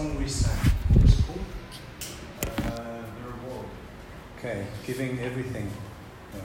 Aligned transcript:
song 0.00 0.18
we 0.18 0.28
sang? 0.28 0.56
What's 0.94 1.18
it 1.18 1.24
called? 1.26 1.44
Uh, 2.58 3.02
the 3.16 3.22
reward. 3.28 3.66
Okay, 4.38 4.66
giving 4.86 5.18
everything. 5.20 5.70
Yeah. 6.34 6.40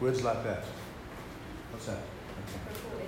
Words 0.00 0.22
like 0.24 0.42
that. 0.44 0.64
What's 1.70 1.86
that? 1.86 1.98
Okay. 1.98 3.04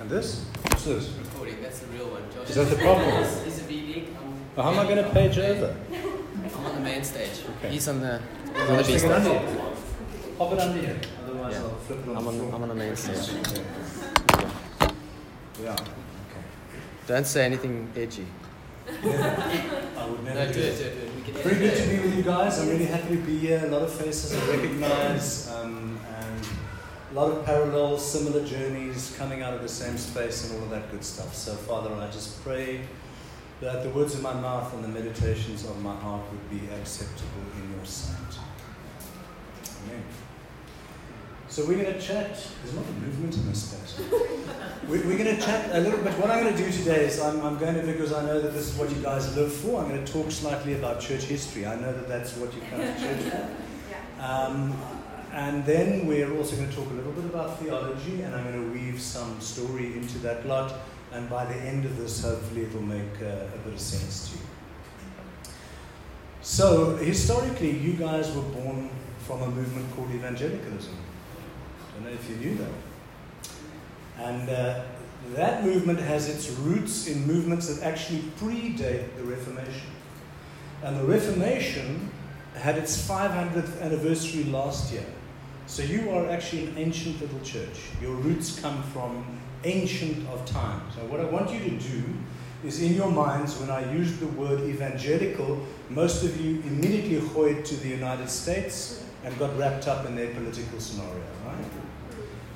And 0.00 0.10
this? 0.10 0.44
What's 0.62 0.84
this? 0.84 1.08
Recording, 1.10 1.60
that's 1.62 1.80
the 1.80 1.86
real 1.88 2.08
one. 2.10 2.22
Josh 2.32 2.50
Is 2.50 2.56
that 2.56 2.64
the 2.76 2.78
problem? 2.82 3.08
Is, 3.22 3.46
is 3.46 3.58
a 3.60 3.64
VD. 3.64 4.06
I'm, 4.16 4.34
Well, 4.54 4.66
how 4.66 4.72
am 4.72 4.78
I 4.86 4.88
going 4.94 5.04
to 5.04 5.10
page 5.10 5.38
over? 5.38 5.74
I'm 6.44 6.66
on 6.66 6.74
the 6.76 6.80
main 6.80 7.02
stage. 7.02 7.42
Okay. 7.58 7.70
He's 7.70 7.88
on 7.88 8.00
the. 8.00 8.20
Well, 8.54 8.70
on 8.70 8.76
the 8.76 8.84
B 8.84 8.92
it 8.92 9.04
under 9.04 9.28
stage. 9.28 9.58
Pop 10.38 10.52
it 10.52 10.60
under 10.60 10.80
here. 10.80 11.00
Otherwise, 11.24 11.54
Yeah. 11.54 11.62
I'll 11.62 11.70
flip 11.70 11.98
it 11.98 12.08
on 12.08 12.16
I'm 12.16 12.24
the 12.24 12.30
on, 12.30 12.38
floor. 12.38 12.54
I'm 12.54 12.62
on 12.62 12.68
the 12.68 12.74
main 12.76 12.94
stage. 12.96 13.30
Okay. 13.40 13.64
Yeah. 15.60 15.76
Okay. 17.08 17.14
Don't 17.14 17.26
say 17.26 17.44
anything 17.46 17.90
edgy. 17.96 18.26
I 18.88 20.06
would 20.08 20.24
never 20.24 20.34
No, 20.34 20.46
do 20.46 20.52
do 20.52 20.60
it, 20.60 20.80
it, 20.80 21.24
do 21.26 21.32
it. 21.32 21.44
Very 21.44 21.56
good 21.58 21.76
to 21.76 21.88
be 21.88 22.00
with 22.00 22.16
you 22.16 22.22
guys. 22.22 22.58
I'm 22.58 22.68
really 22.68 22.84
happy 22.86 23.16
to 23.16 23.22
be 23.22 23.38
here. 23.38 23.62
A 23.64 23.68
lot 23.68 23.82
of 23.82 23.92
faces 23.92 24.34
I 24.34 24.56
recognize, 24.56 25.50
um, 25.50 25.98
and 26.18 26.46
a 27.10 27.14
lot 27.14 27.30
of 27.30 27.44
parallels, 27.46 28.04
similar 28.10 28.44
journeys 28.46 29.14
coming 29.18 29.42
out 29.42 29.54
of 29.54 29.62
the 29.62 29.68
same 29.68 29.96
space 29.96 30.50
and 30.50 30.58
all 30.58 30.64
of 30.64 30.70
that 30.70 30.90
good 30.90 31.04
stuff. 31.04 31.34
So, 31.34 31.54
Father, 31.54 31.94
I 31.94 32.10
just 32.10 32.42
pray 32.44 32.80
that 33.60 33.82
the 33.82 33.90
words 33.90 34.14
of 34.14 34.22
my 34.22 34.34
mouth 34.34 34.72
and 34.74 34.84
the 34.84 34.88
meditations 34.88 35.64
of 35.64 35.80
my 35.82 35.94
heart 35.96 36.22
would 36.30 36.50
be 36.50 36.66
acceptable 36.74 37.42
in 37.56 37.74
your 37.74 37.84
sight. 37.84 38.38
Amen. 39.86 40.04
So 41.48 41.64
we're 41.66 41.82
going 41.82 41.94
to 41.94 42.00
chat. 42.00 42.28
There's 42.62 42.74
not 42.74 42.84
a 42.84 42.86
lot 42.86 42.88
of 42.90 43.02
movement 43.02 43.34
in 43.36 43.48
this 43.48 43.70
space. 43.70 43.98
We- 44.88 44.98
We're 45.00 45.18
going 45.18 45.36
to 45.36 45.42
chat 45.42 45.70
a 45.74 45.80
little 45.80 45.98
bit. 46.00 46.12
What 46.18 46.30
I'm 46.30 46.42
going 46.42 46.54
to 46.56 46.62
do 46.62 46.70
today 46.70 47.06
is 47.06 47.20
I'm, 47.20 47.40
I'm 47.42 47.58
going 47.58 47.74
to, 47.74 47.82
because 47.82 48.12
I 48.12 48.24
know 48.24 48.40
that 48.40 48.52
this 48.52 48.68
is 48.72 48.74
what 48.78 48.90
you 48.90 49.02
guys 49.02 49.34
live 49.36 49.52
for, 49.52 49.80
I'm 49.80 49.88
going 49.88 50.04
to 50.04 50.12
talk 50.12 50.30
slightly 50.30 50.74
about 50.74 51.00
church 51.00 51.22
history. 51.24 51.66
I 51.66 51.74
know 51.76 51.92
that 51.92 52.08
that's 52.08 52.36
what 52.36 52.54
you 52.54 52.60
come 52.70 52.80
to 52.80 52.94
church 53.00 53.32
for. 53.32 53.48
Um, 54.22 54.76
and 55.32 55.64
then 55.64 56.06
we're 56.06 56.34
also 56.36 56.56
going 56.56 56.68
to 56.68 56.74
talk 56.76 56.90
a 56.90 56.94
little 56.94 57.12
bit 57.12 57.24
about 57.26 57.58
theology, 57.60 58.22
and 58.22 58.34
I'm 58.34 58.44
going 58.50 58.64
to 58.64 58.72
weave 58.78 59.00
some 59.00 59.40
story 59.40 59.92
into 59.94 60.18
that 60.20 60.46
lot. 60.46 60.72
And 61.12 61.28
by 61.30 61.44
the 61.46 61.54
end 61.54 61.84
of 61.86 61.96
this, 61.96 62.22
hopefully, 62.22 62.64
it'll 62.64 62.82
make 62.82 63.22
uh, 63.22 63.46
a 63.54 63.58
bit 63.64 63.72
of 63.74 63.80
sense 63.80 64.28
to 64.30 64.36
you. 64.38 64.44
So, 66.42 66.96
historically, 66.96 67.70
you 67.78 67.94
guys 67.94 68.30
were 68.34 68.42
born 68.42 68.90
from 69.26 69.42
a 69.42 69.50
movement 69.50 69.94
called 69.94 70.10
evangelicalism. 70.10 70.94
I 71.98 72.00
don't 72.00 72.12
know 72.12 72.18
if 72.18 72.30
you 72.30 72.36
knew 72.36 72.56
that. 72.58 72.70
And 74.18 74.48
uh, 74.48 74.84
that 75.34 75.64
movement 75.64 75.98
has 75.98 76.28
its 76.28 76.48
roots 76.50 77.08
in 77.08 77.26
movements 77.26 77.74
that 77.74 77.84
actually 77.84 78.20
predate 78.38 79.16
the 79.16 79.24
Reformation. 79.24 79.90
And 80.84 80.96
the 80.96 81.04
Reformation 81.04 82.10
had 82.54 82.78
its 82.78 82.96
500th 83.08 83.82
anniversary 83.82 84.44
last 84.44 84.92
year. 84.92 85.04
So 85.66 85.82
you 85.82 86.10
are 86.10 86.28
actually 86.30 86.66
an 86.66 86.78
ancient 86.78 87.20
little 87.20 87.40
church. 87.40 87.78
Your 88.00 88.14
roots 88.14 88.60
come 88.60 88.82
from 88.84 89.24
ancient 89.64 90.26
of 90.28 90.44
time. 90.46 90.80
So 90.94 91.00
what 91.06 91.20
I 91.20 91.24
want 91.24 91.50
you 91.50 91.58
to 91.58 91.70
do 91.70 92.04
is 92.64 92.80
in 92.80 92.94
your 92.94 93.10
minds, 93.10 93.58
when 93.58 93.70
I 93.70 93.92
use 93.92 94.18
the 94.18 94.28
word 94.28 94.60
evangelical, 94.60 95.64
most 95.90 96.22
of 96.24 96.40
you 96.40 96.60
immediately 96.62 97.20
hoid 97.20 97.64
to 97.64 97.76
the 97.76 97.88
United 97.88 98.30
States 98.30 99.04
and 99.24 99.36
got 99.38 99.56
wrapped 99.58 99.88
up 99.88 100.06
in 100.06 100.16
their 100.16 100.32
political 100.34 100.80
scenario, 100.80 101.22
right? 101.44 101.64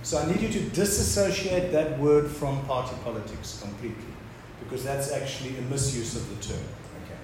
So 0.03 0.19
I 0.19 0.27
need 0.27 0.41
you 0.41 0.49
to 0.49 0.61
disassociate 0.71 1.71
that 1.71 1.97
word 2.01 2.29
from 2.29 2.65
party 2.67 2.97
politics 3.05 3.61
completely, 3.63 4.13
because 4.59 4.83
that's 4.83 5.13
actually 5.13 5.57
a 5.59 5.63
misuse 5.63 6.17
of 6.17 6.29
the 6.29 6.55
term. 6.55 6.63
Okay. 7.05 7.19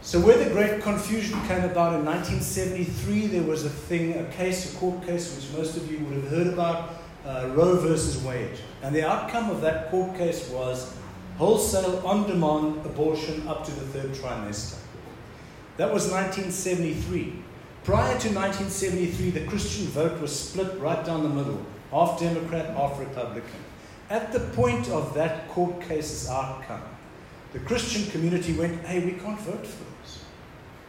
So 0.00 0.18
where 0.18 0.42
the 0.42 0.48
great 0.48 0.80
confusion 0.82 1.38
came 1.42 1.62
about 1.64 1.94
in 1.94 2.04
1973, 2.06 3.26
there 3.26 3.42
was 3.42 3.66
a 3.66 3.68
thing, 3.68 4.18
a 4.18 4.24
case, 4.32 4.72
a 4.72 4.76
court 4.78 5.04
case, 5.04 5.36
which 5.36 5.58
most 5.58 5.76
of 5.76 5.90
you 5.92 5.98
would 6.06 6.24
have 6.24 6.28
heard 6.28 6.46
about, 6.46 6.94
uh, 7.26 7.50
Roe 7.52 7.76
versus 7.76 8.22
Wade. 8.24 8.58
And 8.82 8.96
the 8.96 9.06
outcome 9.06 9.50
of 9.50 9.60
that 9.60 9.90
court 9.90 10.16
case 10.16 10.48
was 10.48 10.96
wholesale 11.36 12.00
on-demand 12.06 12.86
abortion 12.86 13.46
up 13.46 13.62
to 13.66 13.70
the 13.72 13.86
third 13.88 14.12
trimester. 14.12 14.78
That 15.76 15.92
was 15.92 16.10
1973. 16.10 17.40
Prior 17.82 18.18
to 18.20 18.28
1973, 18.30 19.30
the 19.30 19.44
Christian 19.44 19.84
vote 19.88 20.18
was 20.18 20.38
split 20.38 20.78
right 20.80 21.04
down 21.04 21.22
the 21.22 21.28
middle 21.28 21.60
half 21.94 22.18
Democrat, 22.18 22.74
half 22.76 22.98
Republican. 22.98 23.60
At 24.10 24.32
the 24.32 24.40
point 24.40 24.88
of 24.90 25.14
that 25.14 25.48
court 25.48 25.80
case's 25.80 26.28
outcome, 26.28 26.82
the 27.52 27.60
Christian 27.60 28.10
community 28.10 28.52
went, 28.52 28.84
hey, 28.84 28.98
we 29.04 29.12
can't 29.12 29.40
vote 29.40 29.64
for 29.64 29.84
this. 30.02 30.24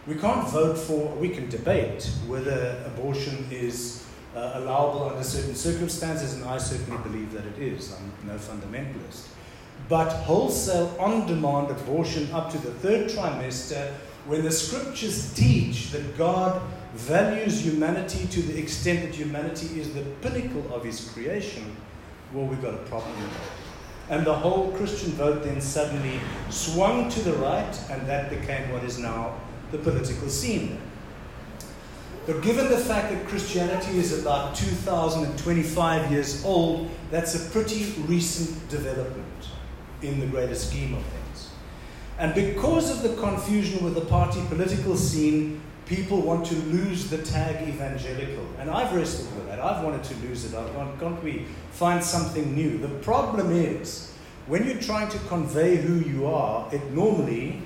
We 0.08 0.16
can't 0.16 0.50
vote 0.50 0.78
for, 0.78 1.10
we 1.16 1.30
can 1.30 1.48
debate 1.48 2.10
whether 2.28 2.84
abortion 2.88 3.48
is 3.52 4.04
uh, 4.36 4.54
allowable 4.56 5.10
under 5.10 5.24
certain 5.24 5.56
circumstances, 5.56 6.34
and 6.34 6.44
I 6.44 6.58
certainly 6.58 7.02
believe 7.04 7.32
that 7.34 7.46
it 7.46 7.60
is. 7.60 7.94
I'm 7.94 8.28
no 8.28 8.36
fundamentalist. 8.38 9.28
But 9.88 10.10
wholesale 10.10 10.96
on 11.00 11.28
demand 11.28 11.70
abortion 11.70 12.32
up 12.32 12.52
to 12.52 12.58
the 12.58 12.72
third 12.72 13.12
trimester, 13.12 13.94
when 14.26 14.44
the 14.44 14.52
scriptures 14.52 15.34
teach 15.36 15.92
that 15.92 16.18
God 16.18 16.60
values 16.96 17.64
humanity 17.66 18.26
to 18.28 18.42
the 18.42 18.58
extent 18.58 19.02
that 19.02 19.14
humanity 19.14 19.80
is 19.80 19.94
the 19.94 20.02
pinnacle 20.22 20.74
of 20.74 20.84
his 20.84 21.10
creation, 21.12 21.76
well, 22.34 22.46
we've 22.46 22.62
got 22.62 22.74
a 22.74 22.84
problem. 22.90 23.30
And 24.10 24.26
the 24.26 24.34
whole 24.34 24.72
Christian 24.72 25.12
vote 25.12 25.44
then 25.44 25.60
suddenly 25.60 26.20
swung 26.50 27.10
to 27.10 27.20
the 27.22 27.34
right, 27.34 27.80
and 27.90 28.08
that 28.08 28.30
became 28.30 28.72
what 28.72 28.84
is 28.84 28.98
now 28.98 29.36
the 29.72 29.78
political 29.78 30.30
scene. 30.30 30.80
But 32.26 32.42
given 32.42 32.70
the 32.70 32.78
fact 32.78 33.12
that 33.12 33.28
Christianity 33.28 34.00
is 34.00 34.20
about 34.20 34.56
2025 34.56 36.12
years 36.12 36.44
old, 36.46 36.90
that's 37.12 37.36
a 37.36 37.52
pretty 37.52 37.94
recent 38.08 38.68
development 38.70 39.26
in 40.02 40.20
the 40.20 40.26
greater 40.28 40.56
scheme 40.56 40.96
of 40.96 41.04
things. 41.04 41.50
And 42.18 42.34
because 42.34 42.90
of 42.90 43.04
the 43.04 43.22
confusion 43.22 43.84
with 43.84 43.96
the 43.96 44.06
party 44.06 44.42
political 44.48 44.96
scene, 44.96 45.62
people 45.86 46.22
want 46.22 46.46
to 46.48 46.56
lose 46.56 47.10
the 47.10 47.20
tag 47.20 47.68
evangelical. 47.68 48.46
And 48.60 48.70
I've 48.70 48.94
wrestled 48.96 49.36
with 49.36 49.48
that. 49.48 49.60
I've 49.60 49.84
wanted 49.84 50.04
to 50.06 50.16
lose 50.28 50.46
it. 50.46 50.56
I've 50.56 50.74
gone, 50.74 50.98
can't 51.00 51.24
we 51.24 51.46
find 51.72 52.04
something 52.04 52.56
new? 52.56 52.78
The 52.80 52.88
problem 52.88 53.52
is, 53.52 54.14
when 54.48 54.66
you're 54.68 54.82
trying 54.82 55.10
to 55.10 55.20
convey 55.28 55.78
who 55.78 56.00
you 56.08 56.28
are, 56.28 56.74
it 56.74 56.92
normally 56.92 57.62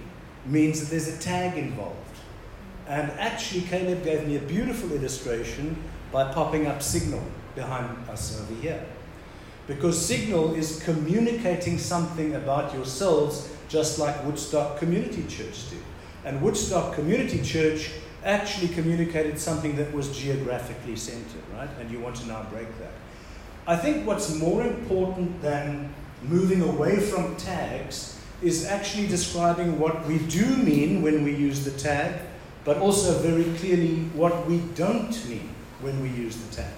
means 0.46 0.80
that 0.80 0.90
there's 0.90 1.08
a 1.08 1.20
tag 1.20 1.58
involved. 1.58 1.96
And 2.88 3.12
actually, 3.12 3.62
Caleb 3.62 4.04
gave 4.04 4.28
me 4.28 4.38
a 4.38 4.42
beautiful 4.42 4.92
illustration 4.94 5.82
by 6.12 6.32
popping 6.34 6.68
up 6.68 6.82
Signal 6.82 7.24
behind 7.56 8.10
us 8.10 8.42
over 8.42 8.62
here. 8.62 8.84
Because 9.68 10.04
Signal 10.04 10.56
is 10.56 10.82
communicating 10.84 11.78
something 11.78 12.36
about 12.36 12.74
yourselves, 12.74 13.56
just 13.68 14.00
like 14.00 14.26
Woodstock 14.26 14.80
Community 14.80 15.24
Church 15.28 15.70
did. 15.70 15.80
And 16.26 16.42
Woodstock 16.42 16.96
Community 16.96 17.42
Church 17.44 17.92
actually 18.24 18.70
communicated 18.70 19.40
something 19.40 19.76
that 19.76 19.94
was 19.94 20.18
geographically 20.18 20.96
centered, 20.96 21.44
right? 21.56 21.70
And 21.80 21.90
you 21.90 22.00
want 22.00 22.16
to 22.18 22.28
now 22.28 22.44
break 22.52 22.68
that. 22.80 22.92
I 23.68 23.76
think 23.76 24.08
what's 24.08 24.36
more 24.36 24.64
important 24.64 25.42
than 25.42 25.94
moving 26.24 26.62
away 26.62 27.00
from 27.00 27.36
tags 27.38 28.20
is 28.42 28.66
actually 28.66 29.08
describing 29.08 29.80
what 29.80 30.06
we 30.08 30.18
do 30.18 30.46
mean 30.58 31.02
when 31.02 31.24
we 31.24 31.36
use 31.36 31.64
the 31.66 31.72
tag, 31.72 32.20
but 32.64 32.78
also 32.78 33.18
very 33.20 33.46
clearly 33.58 33.96
what 34.14 34.48
we 34.48 34.60
don't 34.76 35.30
mean 35.30 35.54
when 35.82 36.02
we 36.02 36.10
use 36.10 36.36
the 36.38 36.56
tag. 36.56 36.74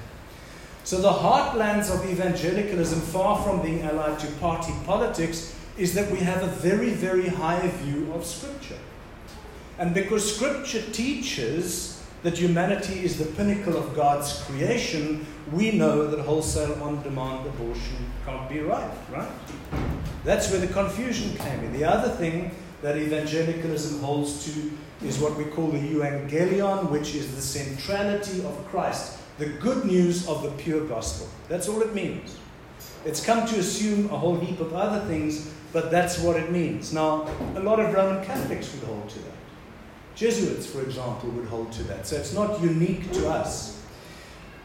So, 0.84 0.98
the 0.98 1.12
heartlands 1.12 1.94
of 1.94 2.10
evangelicalism, 2.10 3.00
far 3.02 3.42
from 3.44 3.62
being 3.62 3.84
allied 3.84 4.18
to 4.20 4.28
party 4.34 4.74
politics, 4.86 5.56
is 5.78 5.94
that 5.94 6.12
we 6.12 6.18
have 6.20 6.44
a 6.44 6.48
very, 6.48 6.90
very 6.90 7.28
high 7.28 7.68
view 7.68 8.12
of 8.14 8.26
Scripture. 8.26 8.80
And 9.82 9.96
because 9.96 10.36
Scripture 10.36 10.84
teaches 10.92 12.04
that 12.22 12.38
humanity 12.38 13.04
is 13.04 13.18
the 13.18 13.26
pinnacle 13.26 13.76
of 13.76 13.96
God's 13.96 14.44
creation, 14.44 15.26
we 15.52 15.72
know 15.72 16.06
that 16.06 16.20
wholesale 16.20 16.84
on 16.84 17.02
demand 17.02 17.48
abortion 17.48 18.06
can't 18.24 18.48
be 18.48 18.60
right, 18.60 18.92
right? 19.12 19.32
That's 20.24 20.52
where 20.52 20.60
the 20.60 20.72
confusion 20.72 21.36
came 21.36 21.62
in. 21.62 21.74
The 21.74 21.84
other 21.84 22.10
thing 22.10 22.52
that 22.84 22.96
evangelicalism 22.96 24.04
holds 24.04 24.46
to 24.46 24.72
is 25.04 25.18
what 25.18 25.36
we 25.36 25.46
call 25.46 25.70
the 25.70 25.80
euangelion, 25.80 26.92
which 26.92 27.16
is 27.16 27.34
the 27.34 27.42
centrality 27.42 28.46
of 28.46 28.64
Christ, 28.68 29.18
the 29.40 29.48
good 29.48 29.86
news 29.86 30.28
of 30.28 30.44
the 30.44 30.52
pure 30.64 30.86
gospel. 30.86 31.28
That's 31.50 31.68
all 31.68 31.82
it 31.82 31.96
means. 31.96 32.38
It's 33.04 33.26
come 33.26 33.48
to 33.48 33.58
assume 33.58 34.12
a 34.12 34.18
whole 34.20 34.40
heap 34.40 34.60
of 34.60 34.76
other 34.76 35.04
things, 35.08 35.52
but 35.74 35.90
that's 35.90 36.20
what 36.20 36.36
it 36.38 36.52
means. 36.52 36.94
Now, 36.94 37.28
a 37.56 37.60
lot 37.62 37.80
of 37.80 37.92
Roman 37.92 38.24
Catholics 38.24 38.72
would 38.76 38.84
hold 38.84 39.10
to 39.10 39.20
that. 39.22 39.41
Jesuits, 40.16 40.66
for 40.66 40.82
example, 40.82 41.30
would 41.32 41.48
hold 41.48 41.72
to 41.74 41.84
that. 41.84 42.08
So 42.08 42.18
it's 42.18 42.34
not 42.34 42.62
unique 42.62 43.12
to 43.14 43.30
us. 43.30 43.82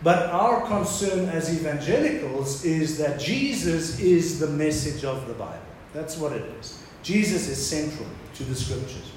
But 0.02 0.30
our 0.30 0.66
concern 0.66 1.28
as 1.30 1.54
evangelicals 1.54 2.64
is 2.64 2.98
that 2.98 3.18
Jesus 3.18 3.98
is 3.98 4.38
the 4.38 4.48
message 4.48 5.04
of 5.04 5.26
the 5.26 5.34
Bible. 5.34 5.58
That's 5.94 6.18
what 6.18 6.32
it 6.32 6.44
is. 6.60 6.82
Jesus 7.02 7.48
is 7.48 7.64
central 7.64 8.08
to 8.34 8.44
the 8.44 8.54
scriptures. 8.54 9.12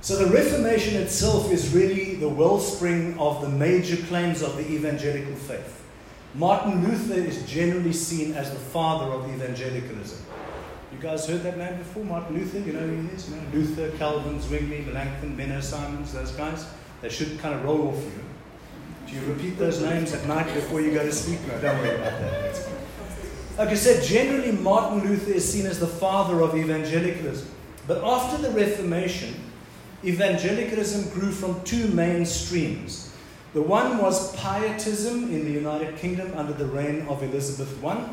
So 0.00 0.16
the 0.16 0.32
Reformation 0.32 0.96
itself 0.96 1.50
is 1.50 1.74
really 1.74 2.14
the 2.16 2.28
wellspring 2.28 3.18
of 3.18 3.42
the 3.42 3.48
major 3.48 3.96
claims 4.06 4.42
of 4.42 4.56
the 4.56 4.70
evangelical 4.70 5.34
faith. 5.34 5.82
Martin 6.34 6.86
Luther 6.86 7.14
is 7.14 7.42
generally 7.48 7.92
seen 7.92 8.34
as 8.34 8.50
the 8.50 8.58
father 8.58 9.10
of 9.12 9.32
evangelicalism. 9.32 10.18
You 10.94 11.02
guys 11.02 11.26
heard 11.26 11.42
that 11.42 11.58
name 11.58 11.76
before? 11.78 12.04
Martin 12.04 12.36
Luther? 12.36 12.60
You 12.60 12.72
know 12.72 12.86
who 12.86 13.02
he 13.02 13.08
is? 13.08 13.28
You 13.28 13.36
know, 13.36 13.42
Luther, 13.52 13.90
Calvin, 13.98 14.40
Zwingli, 14.40 14.82
Melanchthon, 14.82 15.36
Menno 15.36 15.60
Simons, 15.60 16.12
those 16.12 16.30
guys? 16.32 16.66
They 17.02 17.08
should 17.08 17.38
kind 17.40 17.54
of 17.54 17.64
roll 17.64 17.88
off 17.88 17.96
you. 17.96 18.12
Do 19.08 19.14
you 19.14 19.32
repeat 19.32 19.58
those 19.58 19.82
names 19.82 20.14
at 20.14 20.24
night 20.26 20.52
before 20.54 20.80
you 20.80 20.92
go 20.92 21.04
to 21.04 21.12
sleep? 21.12 21.40
No, 21.48 21.60
don't 21.60 21.78
worry 21.78 21.96
about 21.96 22.20
that. 22.20 22.68
Like 23.58 23.68
I 23.68 23.74
said, 23.74 24.04
generally 24.04 24.52
Martin 24.52 25.08
Luther 25.08 25.32
is 25.32 25.52
seen 25.52 25.66
as 25.66 25.80
the 25.80 25.86
father 25.86 26.40
of 26.40 26.56
evangelicalism. 26.56 27.48
But 27.88 28.02
after 28.02 28.40
the 28.40 28.50
Reformation, 28.50 29.34
evangelicalism 30.04 31.12
grew 31.12 31.32
from 31.32 31.60
two 31.64 31.88
main 31.88 32.24
streams. 32.24 33.12
The 33.52 33.62
one 33.62 33.98
was 33.98 34.34
pietism 34.36 35.24
in 35.24 35.44
the 35.44 35.52
United 35.52 35.96
Kingdom 35.96 36.32
under 36.36 36.52
the 36.52 36.66
reign 36.66 37.02
of 37.08 37.22
Elizabeth 37.22 37.84
I, 37.84 38.08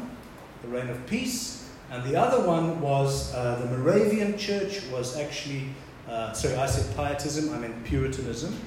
the 0.64 0.68
reign 0.68 0.90
of 0.90 1.06
peace, 1.06 1.61
and 1.92 2.04
the 2.06 2.16
other 2.16 2.48
one 2.48 2.80
was 2.80 3.34
uh, 3.36 3.56
the 3.56 3.78
Moravian 3.78 4.38
Church 4.38 4.82
was 4.88 5.18
actually, 5.18 5.66
uh, 6.08 6.32
sorry, 6.32 6.56
I 6.56 6.66
said 6.66 6.96
pietism, 6.96 7.54
I 7.54 7.58
meant 7.58 7.84
Puritanism. 7.84 8.58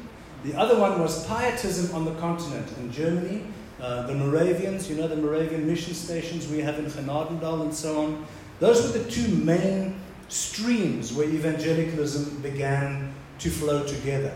The 0.45 0.55
other 0.55 0.79
one 0.79 1.01
was 1.01 1.27
pietism 1.27 1.95
on 1.97 2.05
the 2.05 2.15
continent 2.21 2.69
in 2.79 2.93
Germany. 2.93 3.43
Uh, 3.81 4.07
the 4.07 4.15
Moravians, 4.15 4.91
you 4.91 4.97
know, 4.97 5.09
the 5.09 5.17
Moravian 5.17 5.67
mission 5.67 5.95
stations 5.95 6.49
we 6.49 6.61
have 6.61 6.79
in 6.79 6.85
Genadendal 6.85 7.63
and 7.63 7.75
so 7.75 8.05
on. 8.05 8.27
Those 8.61 8.83
were 8.83 8.99
the 8.99 9.11
two 9.11 9.29
main 9.37 9.99
streams 10.29 11.15
where 11.15 11.27
evangelicalism 11.27 12.43
began 12.43 13.15
to 13.39 13.49
flow 13.49 13.87
together. 13.87 14.35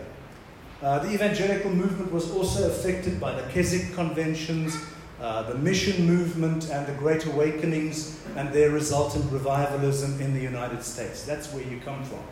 Uh, 0.82 1.00
the 1.00 1.12
evangelical 1.12 1.70
movement 1.70 2.10
was 2.10 2.30
also 2.30 2.68
affected 2.70 3.20
by 3.20 3.32
the 3.32 3.42
Keswick 3.52 3.94
conventions, 3.94 4.76
uh, 5.20 5.42
the 5.42 5.54
mission 5.54 6.06
movement, 6.06 6.70
and 6.70 6.86
the 6.86 6.92
Great 6.92 7.26
Awakenings, 7.26 8.20
and 8.36 8.52
their 8.52 8.70
resultant 8.70 9.30
revivalism 9.32 10.20
in 10.20 10.34
the 10.34 10.40
United 10.40 10.82
States. 10.82 11.24
That's 11.24 11.52
where 11.52 11.64
you 11.64 11.80
come 11.84 12.04
from. 12.04 12.22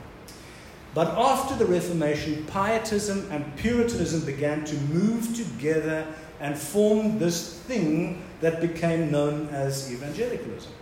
But 0.95 1.09
after 1.19 1.55
the 1.57 1.67
Reformation, 1.67 2.47
Pietism 2.47 3.29
and 3.31 3.55
Puritanism 3.57 4.25
began 4.25 4.65
to 4.65 4.77
move 4.77 5.37
together 5.37 6.07
and 6.41 6.57
form 6.57 7.19
this 7.19 7.59
thing 7.61 8.23
that 8.41 8.61
became 8.61 9.11
known 9.11 9.49
as 9.49 9.93
evangelicalism. 9.93 10.73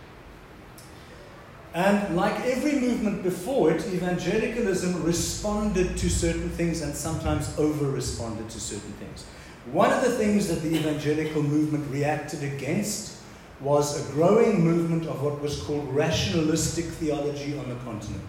And 1.73 2.15
like 2.15 2.39
every 2.45 2.79
movement 2.79 3.23
before 3.23 3.71
it, 3.71 3.85
evangelicalism 3.87 5.03
responded 5.03 5.97
to 5.97 6.09
certain 6.09 6.49
things 6.49 6.81
and 6.81 6.95
sometimes 6.95 7.53
over 7.57 7.89
responded 7.91 8.49
to 8.51 8.61
certain 8.61 8.93
things. 8.93 9.25
One 9.71 9.91
of 9.91 10.03
the 10.03 10.11
things 10.11 10.47
that 10.47 10.61
the 10.61 10.75
evangelical 10.75 11.41
movement 11.41 11.91
reacted 11.91 12.43
against 12.43 13.17
was 13.61 14.07
a 14.07 14.13
growing 14.13 14.63
movement 14.63 15.07
of 15.07 15.23
what 15.23 15.41
was 15.41 15.61
called 15.63 15.93
rationalistic 15.93 16.85
theology 16.85 17.57
on 17.57 17.69
the 17.69 17.75
continent, 17.75 18.23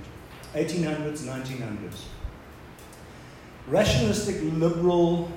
1800s, 0.54 1.24
1900s. 1.24 2.04
Rationalistic 3.68 4.36
liberal 4.58 5.30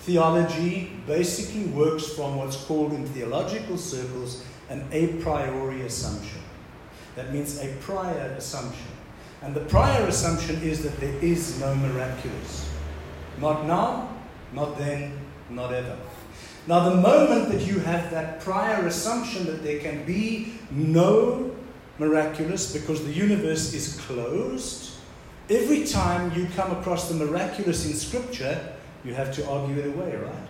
theology 0.00 0.92
basically 1.06 1.64
works 1.66 2.08
from 2.12 2.36
what's 2.36 2.56
called 2.56 2.92
in 2.92 3.06
theological 3.06 3.78
circles 3.78 4.44
an 4.68 4.86
a 4.92 5.08
priori 5.22 5.82
assumption. 5.82 6.40
That 7.16 7.32
means 7.32 7.58
a 7.58 7.68
prior 7.80 8.34
assumption. 8.36 8.86
And 9.42 9.54
the 9.54 9.60
prior 9.60 10.06
assumption 10.06 10.60
is 10.62 10.82
that 10.82 10.98
there 11.00 11.14
is 11.22 11.58
no 11.58 11.74
miraculous. 11.74 12.70
Not 13.38 13.66
now, 13.66 14.19
not 14.52 14.78
then, 14.78 15.18
not 15.48 15.72
ever. 15.72 15.96
Now, 16.66 16.88
the 16.90 16.96
moment 16.96 17.50
that 17.50 17.66
you 17.66 17.78
have 17.80 18.10
that 18.10 18.40
prior 18.40 18.86
assumption 18.86 19.46
that 19.46 19.62
there 19.62 19.80
can 19.80 20.04
be 20.04 20.52
no 20.70 21.54
miraculous 21.98 22.72
because 22.72 23.04
the 23.04 23.12
universe 23.12 23.72
is 23.74 23.98
closed, 24.00 24.92
every 25.48 25.84
time 25.84 26.32
you 26.38 26.46
come 26.54 26.70
across 26.72 27.08
the 27.08 27.14
miraculous 27.14 27.86
in 27.86 27.94
Scripture, 27.94 28.72
you 29.04 29.14
have 29.14 29.34
to 29.34 29.48
argue 29.48 29.78
it 29.78 29.86
away, 29.86 30.16
right? 30.16 30.48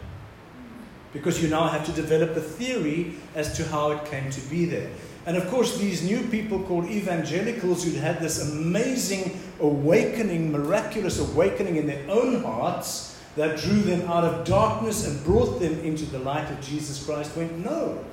Because 1.13 1.43
you 1.43 1.49
now 1.49 1.69
have 1.69 1.87
to 1.87 1.93
develop 1.93 2.37
a 2.37 2.41
theory 2.41 3.15
as 3.35 3.57
to 3.57 3.65
how 3.65 3.93
it 3.93 4.05
came 4.05 4.31
to 4.31 4.41
be 4.43 4.65
there. 4.65 4.91
And 5.27 5.37
of 5.37 5.49
course, 5.49 5.77
these 5.79 6.03
new 6.03 6.23
people 6.29 6.61
called 6.61 6.87
evangelicals 6.87 7.85
who 7.85 7.93
had 7.93 8.21
this 8.21 8.53
amazing 8.53 9.39
awakening, 9.61 10.51
miraculous 10.51 11.19
awakening 11.19 11.77
in 11.77 11.87
their 11.87 12.09
own 12.09 12.43
hearts 12.43 13.10
that 13.37 13.59
drew 13.59 13.81
them 13.81 14.09
out 14.09 14.25
of 14.25 14.45
darkness 14.45 15.07
and 15.07 15.25
brought 15.25 15.61
them 15.61 15.79
into 15.81 16.05
the 16.07 16.19
light 16.19 16.51
of 16.51 16.61
Jesus 16.61 17.05
Christ 17.05 17.37
went, 17.37 17.65
No, 17.65 18.05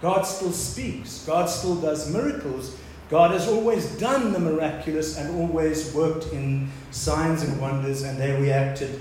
God 0.00 0.22
still 0.22 0.52
speaks, 0.52 1.24
God 1.26 1.46
still 1.46 1.76
does 1.76 2.12
miracles. 2.12 2.76
God 3.10 3.32
has 3.32 3.48
always 3.48 3.86
done 3.98 4.32
the 4.32 4.40
miraculous 4.40 5.18
and 5.18 5.38
always 5.38 5.94
worked 5.94 6.32
in 6.32 6.70
signs 6.90 7.42
and 7.42 7.60
wonders, 7.60 8.02
and 8.02 8.18
they 8.18 8.32
reacted 8.40 9.00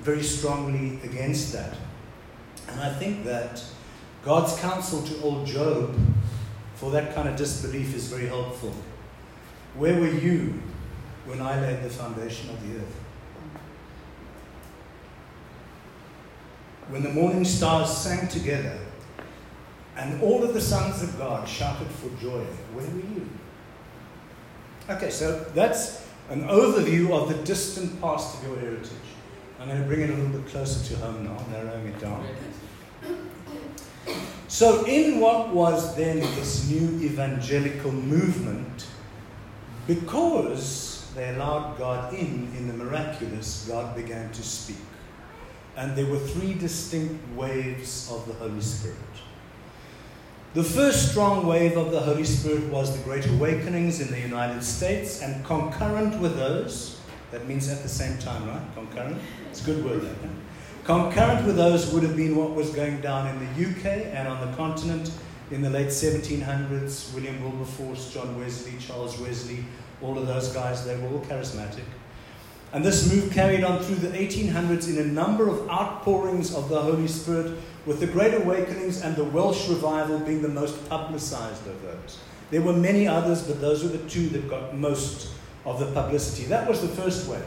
very 0.00 0.22
strongly 0.22 0.98
against 1.02 1.52
that. 1.52 1.76
And 2.68 2.80
I 2.80 2.92
think 2.94 3.24
that 3.24 3.62
God's 4.24 4.58
counsel 4.60 5.02
to 5.02 5.22
old 5.22 5.46
Job 5.46 5.94
for 6.76 6.90
that 6.92 7.14
kind 7.14 7.28
of 7.28 7.36
disbelief 7.36 7.94
is 7.94 8.06
very 8.08 8.26
helpful. 8.26 8.72
Where 9.74 9.98
were 9.98 10.08
you 10.08 10.60
when 11.26 11.40
I 11.40 11.60
laid 11.60 11.82
the 11.82 11.90
foundation 11.90 12.50
of 12.50 12.66
the 12.66 12.78
earth? 12.78 13.00
When 16.90 17.04
the 17.04 17.12
morning 17.12 17.44
stars 17.44 17.96
sang 17.96 18.26
together 18.26 18.76
and 19.96 20.20
all 20.20 20.42
of 20.42 20.54
the 20.54 20.60
sons 20.60 21.04
of 21.04 21.16
God 21.18 21.48
shouted 21.48 21.86
for 21.86 22.08
joy, 22.20 22.42
where 22.74 22.84
were 22.84 23.14
you? 23.14 23.28
Okay, 24.88 25.10
so 25.10 25.38
that's 25.54 26.04
an 26.30 26.48
overview 26.48 27.12
of 27.12 27.28
the 27.28 27.44
distant 27.44 28.00
past 28.00 28.38
of 28.38 28.48
your 28.48 28.58
heritage. 28.58 28.90
I'm 29.60 29.68
going 29.68 29.80
to 29.80 29.86
bring 29.86 30.00
it 30.00 30.10
a 30.10 30.14
little 30.14 30.40
bit 30.40 30.50
closer 30.50 30.84
to 30.92 31.00
home 31.00 31.24
now, 31.24 31.36
narrowing 31.52 31.86
it 31.86 32.00
down. 32.00 32.26
So, 34.48 34.84
in 34.86 35.20
what 35.20 35.50
was 35.50 35.94
then 35.94 36.18
this 36.18 36.68
new 36.68 37.04
evangelical 37.04 37.92
movement, 37.92 38.88
because 39.86 41.08
they 41.14 41.28
allowed 41.28 41.78
God 41.78 42.12
in 42.14 42.52
in 42.56 42.66
the 42.66 42.74
miraculous, 42.74 43.66
God 43.68 43.94
began 43.94 44.32
to 44.32 44.42
speak. 44.42 44.76
And 45.76 45.96
there 45.96 46.06
were 46.06 46.18
three 46.18 46.54
distinct 46.54 47.22
waves 47.34 48.10
of 48.10 48.26
the 48.26 48.34
Holy 48.34 48.60
Spirit. 48.60 48.96
The 50.52 50.64
first 50.64 51.10
strong 51.10 51.46
wave 51.46 51.76
of 51.76 51.92
the 51.92 52.00
Holy 52.00 52.24
Spirit 52.24 52.64
was 52.72 52.96
the 52.96 53.04
Great 53.04 53.24
Awakenings 53.26 54.00
in 54.00 54.10
the 54.10 54.18
United 54.18 54.64
States, 54.64 55.22
and 55.22 55.44
concurrent 55.44 56.18
with 56.20 56.36
those, 56.36 57.00
that 57.30 57.46
means 57.46 57.68
at 57.68 57.84
the 57.84 57.88
same 57.88 58.18
time, 58.18 58.48
right? 58.48 58.74
Concurrent? 58.74 59.18
It's 59.48 59.62
a 59.62 59.64
good 59.64 59.84
word, 59.84 60.02
that. 60.02 60.16
Concurrent 60.82 61.46
with 61.46 61.54
those 61.54 61.92
would 61.92 62.02
have 62.02 62.16
been 62.16 62.34
what 62.34 62.52
was 62.54 62.70
going 62.70 63.00
down 63.00 63.28
in 63.28 63.38
the 63.38 63.70
UK 63.70 64.06
and 64.12 64.26
on 64.26 64.50
the 64.50 64.56
continent 64.56 65.12
in 65.52 65.62
the 65.62 65.70
late 65.70 65.88
1700s. 65.88 67.14
William 67.14 67.40
Wilberforce, 67.42 68.12
John 68.12 68.36
Wesley, 68.36 68.72
Charles 68.80 69.20
Wesley, 69.20 69.64
all 70.02 70.18
of 70.18 70.26
those 70.26 70.48
guys, 70.48 70.84
they 70.84 70.96
were 70.96 71.08
all 71.10 71.20
charismatic. 71.20 71.84
And 72.72 72.84
this 72.84 73.12
move 73.12 73.32
carried 73.32 73.64
on 73.64 73.80
through 73.80 73.96
the 73.96 74.16
1800s 74.16 74.88
in 74.88 74.98
a 74.98 75.04
number 75.04 75.48
of 75.48 75.68
outpourings 75.68 76.54
of 76.54 76.68
the 76.68 76.80
Holy 76.80 77.08
Spirit, 77.08 77.58
with 77.86 77.98
the 77.98 78.06
Great 78.06 78.34
Awakenings 78.34 79.02
and 79.02 79.16
the 79.16 79.24
Welsh 79.24 79.68
Revival 79.68 80.20
being 80.20 80.42
the 80.42 80.48
most 80.48 80.88
publicized 80.88 81.66
of 81.66 81.82
those. 81.82 82.18
There 82.50 82.62
were 82.62 82.72
many 82.72 83.08
others, 83.08 83.42
but 83.42 83.60
those 83.60 83.82
were 83.82 83.88
the 83.88 84.08
two 84.08 84.28
that 84.28 84.48
got 84.48 84.76
most 84.76 85.30
of 85.64 85.80
the 85.80 85.86
publicity. 85.86 86.44
That 86.44 86.68
was 86.68 86.80
the 86.80 86.88
first 86.88 87.28
wave. 87.28 87.42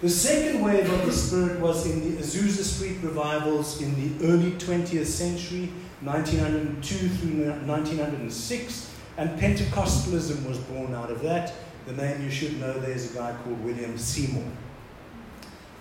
The 0.00 0.08
second 0.08 0.62
wave 0.62 0.90
of 0.92 1.06
the 1.06 1.12
Spirit 1.12 1.58
was 1.60 1.86
in 1.86 2.00
the 2.00 2.22
Azusa 2.22 2.62
Street 2.62 2.98
revivals 3.02 3.82
in 3.82 3.94
the 3.96 4.26
early 4.26 4.52
20th 4.52 5.06
century, 5.06 5.72
1902 6.02 7.08
through 7.08 7.50
1906, 7.66 8.94
and 9.16 9.40
Pentecostalism 9.40 10.48
was 10.48 10.58
born 10.58 10.94
out 10.94 11.10
of 11.10 11.22
that. 11.22 11.52
The 11.88 11.94
name 11.94 12.22
you 12.22 12.30
should 12.30 12.60
know 12.60 12.78
there's 12.78 13.12
a 13.12 13.14
guy 13.14 13.34
called 13.42 13.64
William 13.64 13.96
Seymour. 13.96 14.44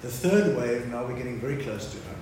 The 0.01 0.07
third 0.07 0.55
wave, 0.55 0.87
now 0.87 1.05
we're 1.05 1.17
getting 1.17 1.37
very 1.37 1.57
close 1.57 1.91
to 1.91 1.97
home. 1.97 2.15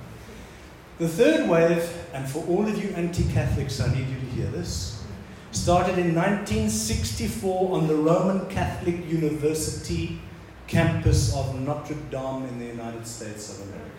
The 0.98 1.08
third 1.08 1.48
wave, 1.48 1.88
and 2.12 2.27
for 2.27 2.44
all 2.48 2.68
of 2.68 2.84
you 2.84 2.89
anti 2.96 3.32
Catholics, 3.32 3.80
I 3.80 3.94
need 3.94 4.08
you 4.08 4.15
to 4.15 4.25
hear 4.25 4.48
this, 4.48 5.04
started 5.51 6.00
in 6.00 6.15
1964 6.15 7.77
on 7.77 7.86
the 7.86 7.94
Roman 7.94 8.48
Catholic 8.48 9.08
University 9.08 10.20
campus 10.65 11.36
of 11.36 11.54
Notre 11.62 11.94
Dame 12.10 12.46
in 12.46 12.58
the 12.58 12.65
United 12.65 13.06
States 13.06 13.54
of 13.54 13.68
America. 13.68 13.92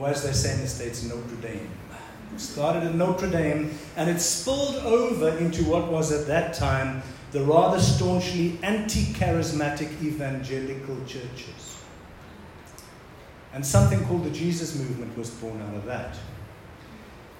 Or 0.00 0.08
as 0.08 0.24
they 0.24 0.32
say 0.32 0.54
in 0.54 0.62
the 0.62 0.66
States, 0.66 1.04
Notre 1.04 1.36
Dame. 1.40 1.70
started 2.36 2.82
at 2.82 2.96
Notre 2.96 3.30
Dame, 3.30 3.78
and 3.96 4.10
it 4.10 4.18
spilled 4.18 4.74
over 4.78 5.38
into 5.38 5.62
what 5.66 5.86
was 5.86 6.10
at 6.10 6.26
that 6.26 6.54
time 6.54 7.00
the 7.32 7.42
rather 7.42 7.78
staunchly 7.78 8.58
anti 8.62 9.04
charismatic 9.12 9.90
evangelical 10.02 10.96
churches. 11.06 11.76
And 13.52 13.64
something 13.64 14.04
called 14.06 14.24
the 14.24 14.30
Jesus 14.30 14.78
movement 14.78 15.16
was 15.16 15.30
born 15.30 15.60
out 15.62 15.74
of 15.74 15.84
that. 15.86 16.16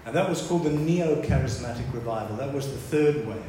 And 0.04 0.14
that 0.16 0.28
was 0.28 0.42
called 0.42 0.64
the 0.64 0.70
neo 0.70 1.22
charismatic 1.22 1.92
revival. 1.92 2.36
That 2.36 2.52
was 2.52 2.66
the 2.66 2.78
third 2.78 3.26
wave. 3.26 3.42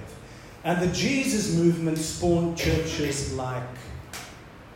And 0.63 0.81
the 0.81 0.93
Jesus 0.93 1.55
movement 1.55 1.97
spawned 1.97 2.57
churches 2.57 3.33
like 3.33 3.63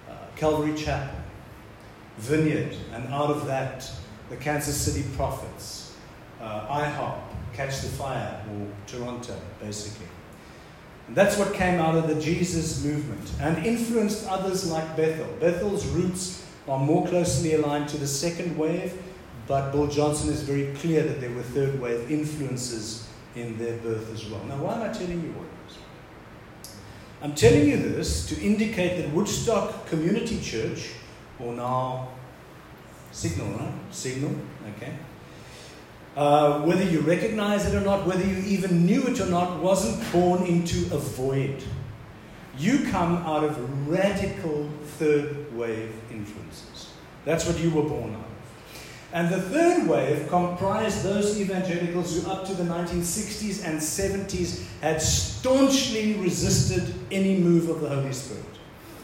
uh, 0.09 0.13
Calvary 0.37 0.75
Chapel, 0.75 1.19
Vineyard, 2.17 2.75
and 2.93 3.13
out 3.13 3.29
of 3.29 3.45
that, 3.47 3.89
the 4.29 4.37
Kansas 4.37 4.79
City 4.79 5.05
Prophets, 5.15 5.95
uh, 6.41 6.67
IHOP, 6.67 7.19
Catch 7.53 7.81
the 7.81 7.89
Fire, 7.89 8.41
or 8.49 8.67
Toronto, 8.87 9.35
basically. 9.59 10.07
That's 11.13 11.37
what 11.37 11.53
came 11.53 11.79
out 11.79 11.95
of 11.95 12.07
the 12.07 12.15
Jesus 12.19 12.83
movement 12.83 13.31
and 13.39 13.65
influenced 13.65 14.27
others 14.27 14.71
like 14.71 14.97
Bethel. 14.97 15.27
Bethel's 15.39 15.85
roots 15.87 16.43
are 16.67 16.79
more 16.79 17.07
closely 17.07 17.53
aligned 17.53 17.89
to 17.89 17.97
the 17.97 18.07
second 18.07 18.57
wave, 18.57 18.99
but 19.47 19.71
Bill 19.71 19.87
Johnson 19.87 20.33
is 20.33 20.41
very 20.41 20.73
clear 20.75 21.03
that 21.03 21.21
there 21.21 21.31
were 21.31 21.43
third 21.43 21.79
wave 21.79 22.09
influences 22.09 23.07
in 23.35 23.57
their 23.57 23.77
birth 23.77 24.11
as 24.13 24.25
well. 24.25 24.43
Now, 24.45 24.57
why 24.57 24.75
am 24.75 24.89
I 24.89 24.93
telling 24.93 25.21
you 25.21 25.35
all 25.37 25.45
this? 25.67 25.77
I'm 27.21 27.35
telling 27.35 27.67
you 27.67 27.77
this 27.77 28.25
to 28.27 28.41
indicate 28.41 28.97
that 28.97 29.13
Woodstock 29.13 29.87
Community 29.87 30.39
Church, 30.41 30.91
or 31.39 31.53
now 31.53 32.09
Signal, 33.13 33.47
right? 33.59 33.73
Signal, 33.91 34.35
okay. 34.75 34.93
Uh, 36.15 36.61
whether 36.61 36.83
you 36.83 36.99
recognize 36.99 37.65
it 37.65 37.75
or 37.75 37.81
not, 37.81 38.05
whether 38.05 38.23
you 38.23 38.37
even 38.45 38.85
knew 38.85 39.03
it 39.07 39.19
or 39.19 39.25
not, 39.25 39.59
wasn't 39.59 40.11
born 40.11 40.43
into 40.43 40.93
a 40.93 40.97
void. 40.99 41.63
You 42.57 42.85
come 42.91 43.17
out 43.17 43.43
of 43.43 43.89
radical 43.89 44.69
third 44.99 45.55
wave 45.55 45.91
influences. 46.11 46.93
That's 47.25 47.47
what 47.47 47.59
you 47.59 47.71
were 47.71 47.83
born 47.83 48.13
out 48.13 48.19
of. 48.19 48.33
And 49.13 49.29
the 49.29 49.41
third 49.41 49.87
wave 49.87 50.27
comprised 50.27 51.03
those 51.03 51.39
evangelicals 51.39 52.15
who, 52.15 52.29
up 52.29 52.45
to 52.45 52.53
the 52.53 52.63
1960s 52.63 53.65
and 53.65 53.79
70s, 53.79 54.63
had 54.81 55.01
staunchly 55.01 56.15
resisted 56.15 56.93
any 57.11 57.39
move 57.39 57.69
of 57.69 57.81
the 57.81 57.89
Holy 57.89 58.13
Spirit. 58.13 58.43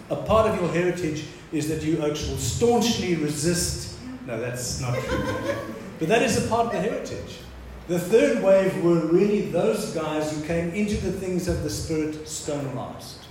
A 0.09 0.15
part 0.15 0.49
of 0.49 0.59
your 0.59 0.71
heritage 0.71 1.25
is 1.51 1.67
that 1.69 1.83
you 1.83 2.03
actually 2.03 2.37
staunchly 2.37 3.15
resist. 3.15 3.97
No, 4.25 4.39
that's 4.39 4.81
not 4.81 4.95
true. 4.95 5.75
But 5.99 6.07
that 6.07 6.23
is 6.23 6.43
a 6.43 6.47
part 6.47 6.67
of 6.67 6.71
the 6.71 6.79
heritage. 6.79 7.39
The 7.87 7.99
third 7.99 8.43
wave 8.43 8.83
were 8.83 9.07
really 9.07 9.41
those 9.49 9.93
guys 9.93 10.31
who 10.31 10.45
came 10.45 10.71
into 10.71 10.97
the 10.97 11.11
things 11.11 11.47
of 11.47 11.63
the 11.63 11.69
Spirit 11.69 12.27
stone 12.27 12.75
last 12.75 13.25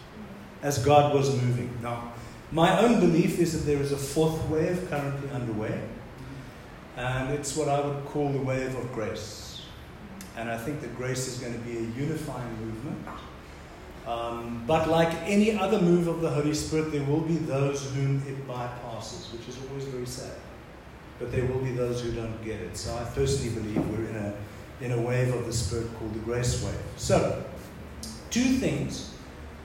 as 0.63 0.85
God 0.85 1.15
was 1.15 1.31
moving. 1.43 1.71
Now, 1.83 2.13
my 2.51 2.81
own 2.81 3.01
belief 3.01 3.39
is 3.39 3.53
that 3.53 3.71
there 3.71 3.81
is 3.81 3.93
a 3.93 3.97
fourth 3.97 4.45
wave 4.49 4.87
currently 4.91 5.31
underway, 5.31 5.81
and 6.97 7.33
it's 7.33 7.57
what 7.57 7.69
I 7.69 7.81
would 7.81 8.05
call 8.07 8.31
the 8.31 8.41
wave 8.41 8.75
of 8.75 8.93
grace. 8.93 9.63
And 10.37 10.51
I 10.51 10.59
think 10.59 10.81
that 10.81 10.97
grace 10.97 11.27
is 11.27 11.39
going 11.39 11.53
to 11.53 11.61
be 11.61 11.79
a 11.79 11.81
unifying 11.81 12.53
movement. 12.61 13.07
Um, 14.07 14.65
but 14.67 14.89
like 14.89 15.13
any 15.23 15.59
other 15.59 15.81
move 15.81 16.09
of 16.09 16.21
the 16.21 16.31
Holy 16.31 16.55
Spirit, 16.55 16.93
there 16.93 17.05
will 17.05 17.21
be 17.21 17.37
those 17.37 17.93
whom 17.95 18.23
it 18.27 18.49
bypasses, 18.49 19.33
which 19.33 19.47
is 19.49 19.59
always 19.69 19.85
very 19.85 20.07
sad. 20.07 20.33
But 21.19 21.33
there 21.33 21.45
will 21.47 21.61
be 21.61 21.73
those 21.73 22.03
who 22.03 22.13
don't 22.13 22.43
get 22.45 22.61
it. 22.61 22.77
So 22.77 22.97
I 22.97 23.05
personally 23.05 23.55
believe 23.55 23.89
we're 23.89 24.09
in 24.09 24.17
a, 24.17 24.35
in 24.81 24.93
a 24.93 25.01
wave 25.01 25.35
of 25.35 25.47
the 25.47 25.53
Spirit 25.53 25.87
called 25.99 26.15
the 26.15 26.21
grace 26.21 26.63
wave. 26.63 26.75
So, 26.97 27.45
two 28.31 28.45
things 28.59 29.15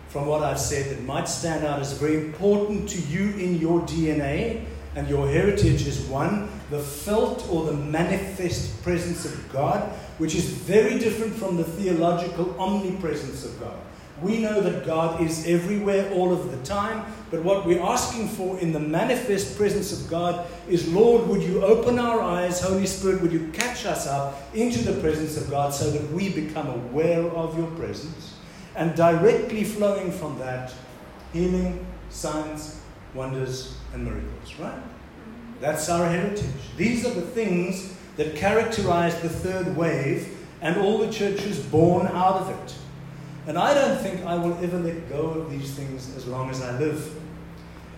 from 0.10 0.28
what 0.28 0.44
I've 0.44 0.60
said 0.60 0.96
that 0.96 1.04
might 1.04 1.28
stand 1.28 1.66
out 1.66 1.80
as 1.80 1.94
very 1.94 2.16
important 2.16 2.90
to 2.90 3.02
you 3.02 3.30
in 3.32 3.60
your 3.60 3.82
DNA 3.82 4.66
and 4.96 5.08
your 5.10 5.28
heritage 5.28 5.88
is 5.88 6.02
one, 6.02 6.50
the 6.70 6.80
felt 6.80 7.48
or 7.50 7.66
the 7.66 7.74
manifest 7.74 8.82
presence 8.84 9.26
of 9.26 9.52
God, 9.52 9.82
which 10.20 10.36
is 10.36 10.46
very 10.46 11.00
different 11.00 11.34
from 11.34 11.58
the 11.58 11.64
theological 11.64 12.60
omnipresence 12.60 13.44
of 13.44 13.60
God. 13.60 13.78
We 14.22 14.40
know 14.40 14.62
that 14.62 14.86
God 14.86 15.22
is 15.22 15.48
everywhere 15.48 16.12
all 16.14 16.32
of 16.32 16.52
the 16.52 16.64
time, 16.64 17.04
but 17.32 17.44
what 17.44 17.66
we're 17.66 17.82
asking 17.82 18.28
for 18.28 18.60
in 18.60 18.72
the 18.72 18.80
manifest 18.80 19.58
presence 19.58 19.92
of 19.92 20.10
God 20.10 20.46
is 20.70 20.88
Lord, 20.94 21.28
would 21.28 21.42
you 21.42 21.64
open 21.64 21.98
our 21.98 22.22
eyes, 22.22 22.62
Holy 22.62 22.86
Spirit, 22.86 23.22
would 23.22 23.34
you 23.34 23.50
catch 23.54 23.86
us 23.86 24.06
up 24.06 24.40
into 24.54 24.80
the 24.80 25.00
presence 25.02 25.36
of 25.36 25.50
God 25.50 25.74
so 25.74 25.90
that 25.90 26.12
we 26.12 26.30
become 26.30 26.68
aware 26.68 27.24
of 27.32 27.58
your 27.58 27.70
presence? 27.72 28.36
And 28.76 28.96
directly 28.96 29.64
flowing 29.64 30.12
from 30.12 30.38
that, 30.40 30.74
healing, 31.34 31.86
signs, 32.10 32.80
wonders, 33.14 33.78
and 33.94 34.06
miracles, 34.06 34.60
right? 34.60 34.82
That's 35.60 35.90
our 35.90 36.08
heritage. 36.08 36.46
These 36.78 37.06
are 37.06 37.14
the 37.14 37.22
things 37.22 37.94
that 38.18 38.36
characterize 38.36 39.20
the 39.22 39.30
third 39.30 39.76
wave 39.76 40.38
and 40.62 40.78
all 40.78 41.00
the 41.00 41.12
churches 41.12 41.60
born 41.60 42.08
out 42.08 42.42
of 42.42 42.50
it. 42.50 42.76
And 43.46 43.58
I 43.58 43.74
don't 43.74 43.98
think 44.00 44.26
I 44.26 44.36
will 44.36 44.58
ever 44.64 44.80
let 44.80 45.10
go 45.10 45.32
of 45.32 45.52
these 45.52 45.74
things 45.74 46.16
as 46.16 46.26
long 46.28 46.50
as 46.50 46.62
I 46.62 46.78
live. 46.80 47.20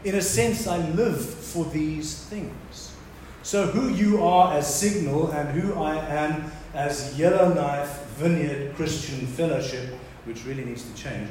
In 0.04 0.16
a 0.16 0.22
sense, 0.22 0.68
I 0.68 0.78
live 0.90 1.24
for 1.24 1.66
these 1.66 2.24
things. 2.26 2.96
So, 3.44 3.68
who 3.68 3.90
you 3.90 4.24
are 4.24 4.58
as 4.58 4.74
Signal 4.74 5.30
and 5.32 5.50
who 5.50 5.76
I 5.80 5.98
am 5.98 6.52
as 6.74 7.18
Yellowknife 7.18 8.06
Vineyard 8.18 8.76
Christian 8.76 9.28
Fellowship, 9.28 9.94
which 10.26 10.46
really 10.46 10.66
needs 10.66 10.84
to 10.84 10.96
change, 10.96 11.30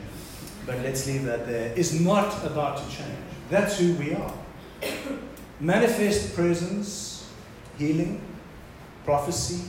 but 0.65 0.79
let's 0.81 1.07
leave 1.09 1.25
that 1.25 1.47
there, 1.47 1.73
is 1.73 2.01
not 2.01 2.45
about 2.47 2.79
to 2.79 2.97
change. 2.97 3.19
That's 3.51 3.79
who 3.79 3.95
we 3.95 4.15
are. 4.15 4.33
Manifest 5.61 6.35
presence, 6.35 7.29
healing, 7.79 8.21
prophecy, 9.05 9.63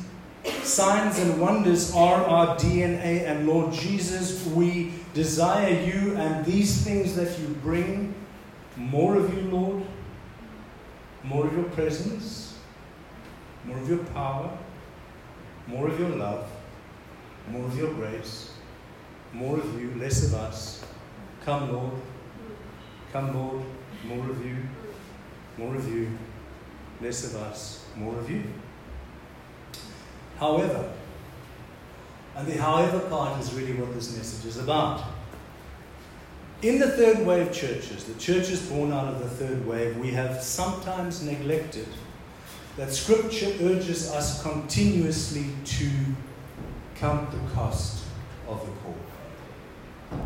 Signs 0.63 1.19
and 1.19 1.39
wonders 1.39 1.93
are 1.93 2.23
our 2.25 2.55
DNA, 2.55 3.25
and 3.25 3.47
Lord 3.47 3.73
Jesus, 3.73 4.45
we 4.47 4.93
desire 5.13 5.69
you 5.69 6.15
and 6.15 6.45
these 6.45 6.83
things 6.83 7.15
that 7.15 7.39
you 7.39 7.47
bring. 7.63 8.13
More 8.75 9.15
of 9.15 9.33
you, 9.33 9.41
Lord, 9.49 9.83
more 11.23 11.47
of 11.47 11.53
your 11.53 11.63
presence, 11.65 12.57
more 13.63 13.77
of 13.77 13.89
your 13.89 14.03
power, 14.05 14.49
more 15.67 15.87
of 15.87 15.99
your 15.99 16.09
love, 16.09 16.47
more 17.49 17.65
of 17.65 17.77
your 17.77 17.93
grace, 17.93 18.51
more 19.33 19.57
of 19.57 19.81
you, 19.81 19.93
less 19.97 20.23
of 20.25 20.33
us. 20.33 20.83
Come, 21.43 21.71
Lord. 21.71 21.93
Come, 23.11 23.35
Lord. 23.35 23.63
More 24.07 24.29
of 24.29 24.45
you, 24.45 24.57
more 25.57 25.75
of 25.75 25.87
you, 25.91 26.15
less 27.01 27.23
of 27.23 27.41
us, 27.41 27.83
more 27.95 28.15
of 28.19 28.29
you. 28.29 28.43
However, 30.39 30.91
and 32.35 32.47
the 32.47 32.57
however 32.57 32.99
part 32.99 33.39
is 33.39 33.53
really 33.53 33.73
what 33.73 33.93
this 33.93 34.15
message 34.15 34.45
is 34.45 34.57
about. 34.57 35.03
In 36.61 36.79
the 36.79 36.89
third 36.91 37.25
wave 37.25 37.53
churches, 37.53 38.03
the 38.05 38.19
churches 38.19 38.61
born 38.67 38.91
out 38.91 39.07
of 39.07 39.19
the 39.19 39.29
third 39.29 39.65
wave, 39.65 39.97
we 39.97 40.11
have 40.11 40.41
sometimes 40.41 41.23
neglected 41.23 41.87
that 42.77 42.91
Scripture 42.91 43.53
urges 43.61 44.11
us 44.11 44.41
continuously 44.43 45.45
to 45.63 45.89
count 46.95 47.31
the 47.31 47.53
cost 47.53 48.03
of 48.47 48.65
the 48.65 48.71
call. 48.81 50.25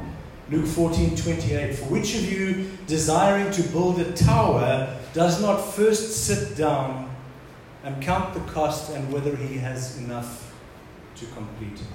Luke 0.49 0.65
14 0.65 1.15
28. 1.15 1.75
For 1.75 1.85
which 1.85 2.15
of 2.15 2.31
you, 2.31 2.71
desiring 2.87 3.51
to 3.51 3.63
build 3.63 3.99
a 3.99 4.11
tower, 4.13 4.97
does 5.13 5.41
not 5.41 5.57
first 5.57 6.25
sit 6.25 6.57
down 6.57 7.08
and 7.83 8.01
count 8.01 8.33
the 8.33 8.39
cost 8.51 8.91
and 8.91 9.11
whether 9.11 9.35
he 9.35 9.57
has 9.57 9.97
enough 9.97 10.53
to 11.15 11.25
complete 11.27 11.79
it. 11.79 11.87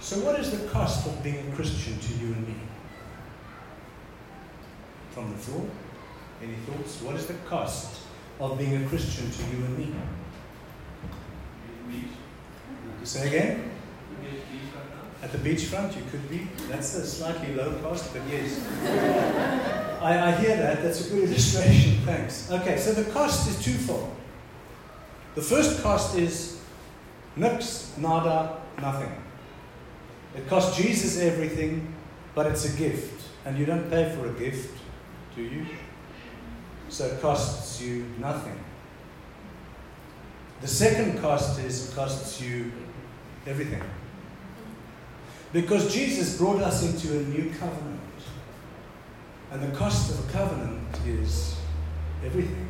So, 0.00 0.20
what 0.20 0.38
is 0.38 0.50
the 0.50 0.68
cost 0.68 1.06
of 1.06 1.22
being 1.22 1.50
a 1.50 1.54
Christian 1.56 1.98
to 1.98 2.14
you 2.14 2.32
and 2.32 2.46
me? 2.46 2.54
From 5.10 5.32
the 5.32 5.38
floor? 5.38 5.66
Any 6.42 6.54
thoughts? 6.66 7.00
What 7.02 7.16
is 7.16 7.26
the 7.26 7.34
cost 7.48 8.02
of 8.38 8.58
being 8.58 8.84
a 8.84 8.88
Christian 8.88 9.30
to 9.30 9.42
you 9.56 9.64
and 9.64 9.78
me? 9.78 9.94
Say 13.02 13.28
again? 13.28 13.70
At 15.22 15.32
the 15.32 15.38
beachfront, 15.38 15.96
you 15.96 16.02
could 16.10 16.28
be. 16.28 16.48
That's 16.68 16.94
a 16.94 17.06
slightly 17.06 17.54
low 17.54 17.72
cost, 17.80 18.12
but 18.12 18.22
yes. 18.30 18.60
I, 20.00 20.28
I 20.28 20.32
hear 20.32 20.56
that. 20.56 20.82
That's 20.82 21.06
a 21.06 21.10
good 21.10 21.30
illustration. 21.30 21.98
Thanks. 22.04 22.50
Okay, 22.50 22.76
so 22.76 22.92
the 22.92 23.10
cost 23.10 23.48
is 23.48 23.64
twofold. 23.64 24.14
The 25.34 25.42
first 25.42 25.82
cost 25.82 26.16
is 26.16 26.60
nix, 27.34 27.94
nada, 27.98 28.58
nothing. 28.80 29.12
It 30.36 30.46
costs 30.48 30.76
Jesus 30.76 31.18
everything, 31.18 31.94
but 32.34 32.46
it's 32.46 32.64
a 32.66 32.76
gift. 32.76 33.28
And 33.44 33.58
you 33.58 33.64
don't 33.64 33.88
pay 33.90 34.14
for 34.14 34.28
a 34.28 34.32
gift, 34.32 34.78
do 35.34 35.42
you? 35.42 35.66
So 36.88 37.06
it 37.06 37.20
costs 37.20 37.80
you 37.80 38.04
nothing. 38.18 38.58
The 40.60 40.68
second 40.68 41.20
cost 41.20 41.58
is 41.60 41.90
it 41.90 41.94
costs 41.94 42.40
you 42.40 42.72
everything. 43.46 43.82
Because 45.52 45.92
Jesus 45.92 46.36
brought 46.38 46.60
us 46.60 46.82
into 46.82 47.18
a 47.18 47.22
new 47.22 47.50
covenant. 47.58 48.00
And 49.50 49.62
the 49.62 49.76
cost 49.76 50.10
of 50.10 50.28
a 50.28 50.32
covenant 50.32 50.96
is 51.06 51.56
everything. 52.24 52.68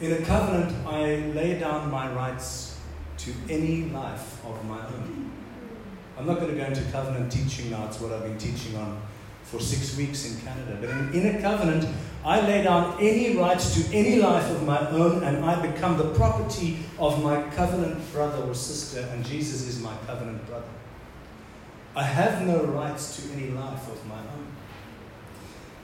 In 0.00 0.12
a 0.12 0.24
covenant, 0.24 0.74
I 0.86 1.16
lay 1.34 1.58
down 1.58 1.90
my 1.90 2.12
rights 2.12 2.78
to 3.18 3.32
any 3.48 3.86
life 3.90 4.44
of 4.46 4.64
my 4.66 4.78
own. 4.78 5.30
I'm 6.18 6.26
not 6.26 6.38
going 6.38 6.50
to 6.50 6.56
go 6.56 6.66
into 6.66 6.82
covenant 6.90 7.32
teaching 7.32 7.70
now, 7.70 7.86
it's 7.86 8.00
what 8.00 8.12
I've 8.12 8.22
been 8.22 8.38
teaching 8.38 8.76
on 8.76 9.00
for 9.42 9.58
six 9.58 9.96
weeks 9.96 10.30
in 10.30 10.40
Canada. 10.40 10.78
But 10.80 10.90
in, 10.90 11.12
in 11.12 11.36
a 11.36 11.40
covenant, 11.40 11.86
I 12.24 12.40
lay 12.42 12.62
down 12.62 12.96
any 13.00 13.36
rights 13.36 13.74
to 13.74 13.96
any 13.96 14.16
life 14.16 14.48
of 14.50 14.64
my 14.64 14.88
own, 14.90 15.24
and 15.24 15.44
I 15.44 15.66
become 15.66 15.96
the 15.96 16.10
property 16.14 16.78
of 16.98 17.22
my 17.22 17.42
covenant 17.50 18.12
brother 18.12 18.42
or 18.44 18.54
sister, 18.54 19.00
and 19.12 19.24
Jesus 19.24 19.66
is 19.66 19.82
my 19.82 19.94
covenant 20.06 20.46
brother. 20.46 20.66
I 21.94 22.04
have 22.04 22.46
no 22.46 22.64
rights 22.64 23.16
to 23.16 23.32
any 23.32 23.50
life 23.50 23.90
of 23.90 24.06
my 24.06 24.18
own. 24.18 24.46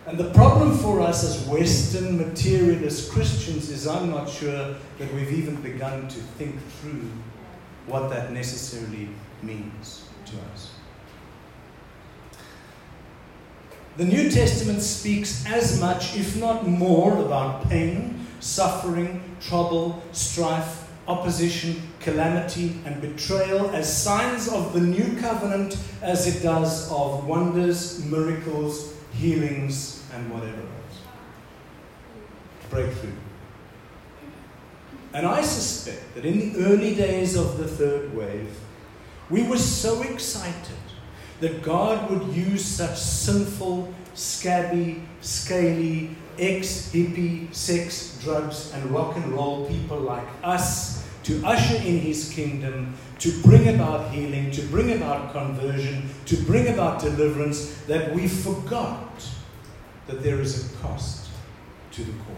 And 0.06 0.16
the 0.18 0.30
problem 0.30 0.78
for 0.78 1.00
us 1.00 1.24
as 1.24 1.46
Western 1.48 2.16
materialist 2.16 3.10
Christians 3.10 3.70
is 3.70 3.88
I'm 3.88 4.10
not 4.10 4.28
sure 4.28 4.76
that 4.98 5.14
we've 5.14 5.32
even 5.32 5.56
begun 5.56 6.06
to 6.06 6.18
think 6.38 6.54
through 6.80 7.10
what 7.86 8.08
that 8.10 8.32
necessarily 8.32 9.08
means 9.42 10.04
to 10.26 10.36
us. 10.52 10.70
The 13.96 14.04
New 14.04 14.30
Testament 14.30 14.82
speaks 14.82 15.44
as 15.46 15.80
much, 15.80 16.16
if 16.16 16.36
not 16.36 16.68
more, 16.68 17.16
about 17.18 17.68
pain, 17.68 18.26
suffering, 18.40 19.22
trouble, 19.40 20.02
strife, 20.12 20.88
opposition, 21.08 21.82
calamity, 22.06 22.78
and 22.84 23.00
betrayal 23.00 23.68
as 23.70 23.84
signs 24.02 24.46
of 24.48 24.72
the 24.72 24.80
new 24.80 25.20
covenant 25.20 25.76
as 26.02 26.28
it 26.28 26.40
does 26.40 26.88
of 26.92 27.26
wonders, 27.26 28.04
miracles, 28.04 28.94
healings, 29.12 30.04
and 30.14 30.30
whatever 30.30 30.60
else. 30.60 31.00
Breakthrough. 32.70 33.10
And 35.14 35.26
I 35.26 35.42
suspect 35.42 36.14
that 36.14 36.24
in 36.24 36.38
the 36.38 36.64
early 36.66 36.94
days 36.94 37.36
of 37.36 37.58
the 37.58 37.66
third 37.66 38.14
wave, 38.14 38.56
we 39.28 39.42
were 39.42 39.58
so 39.58 40.02
excited 40.02 40.84
that 41.40 41.60
God 41.62 42.08
would 42.08 42.32
use 42.32 42.64
such 42.64 42.96
sinful, 42.96 43.92
scabby, 44.14 45.02
scaly, 45.22 46.10
ex 46.38 46.92
hippie, 46.92 47.52
sex, 47.52 48.16
drugs, 48.22 48.72
and 48.74 48.92
rock 48.92 49.16
and 49.16 49.26
roll 49.32 49.66
people 49.66 49.98
like 49.98 50.28
us 50.44 51.05
to 51.26 51.44
usher 51.44 51.74
in 51.78 51.98
his 51.98 52.32
kingdom, 52.32 52.94
to 53.18 53.32
bring 53.42 53.74
about 53.74 54.12
healing, 54.12 54.48
to 54.52 54.62
bring 54.62 54.92
about 54.92 55.32
conversion, 55.32 56.08
to 56.24 56.36
bring 56.44 56.68
about 56.68 57.00
deliverance, 57.00 57.74
that 57.88 58.14
we 58.14 58.28
forgot 58.28 59.28
that 60.06 60.22
there 60.22 60.40
is 60.40 60.72
a 60.72 60.76
cost 60.76 61.28
to 61.90 62.04
the 62.04 62.12
call. 62.12 62.36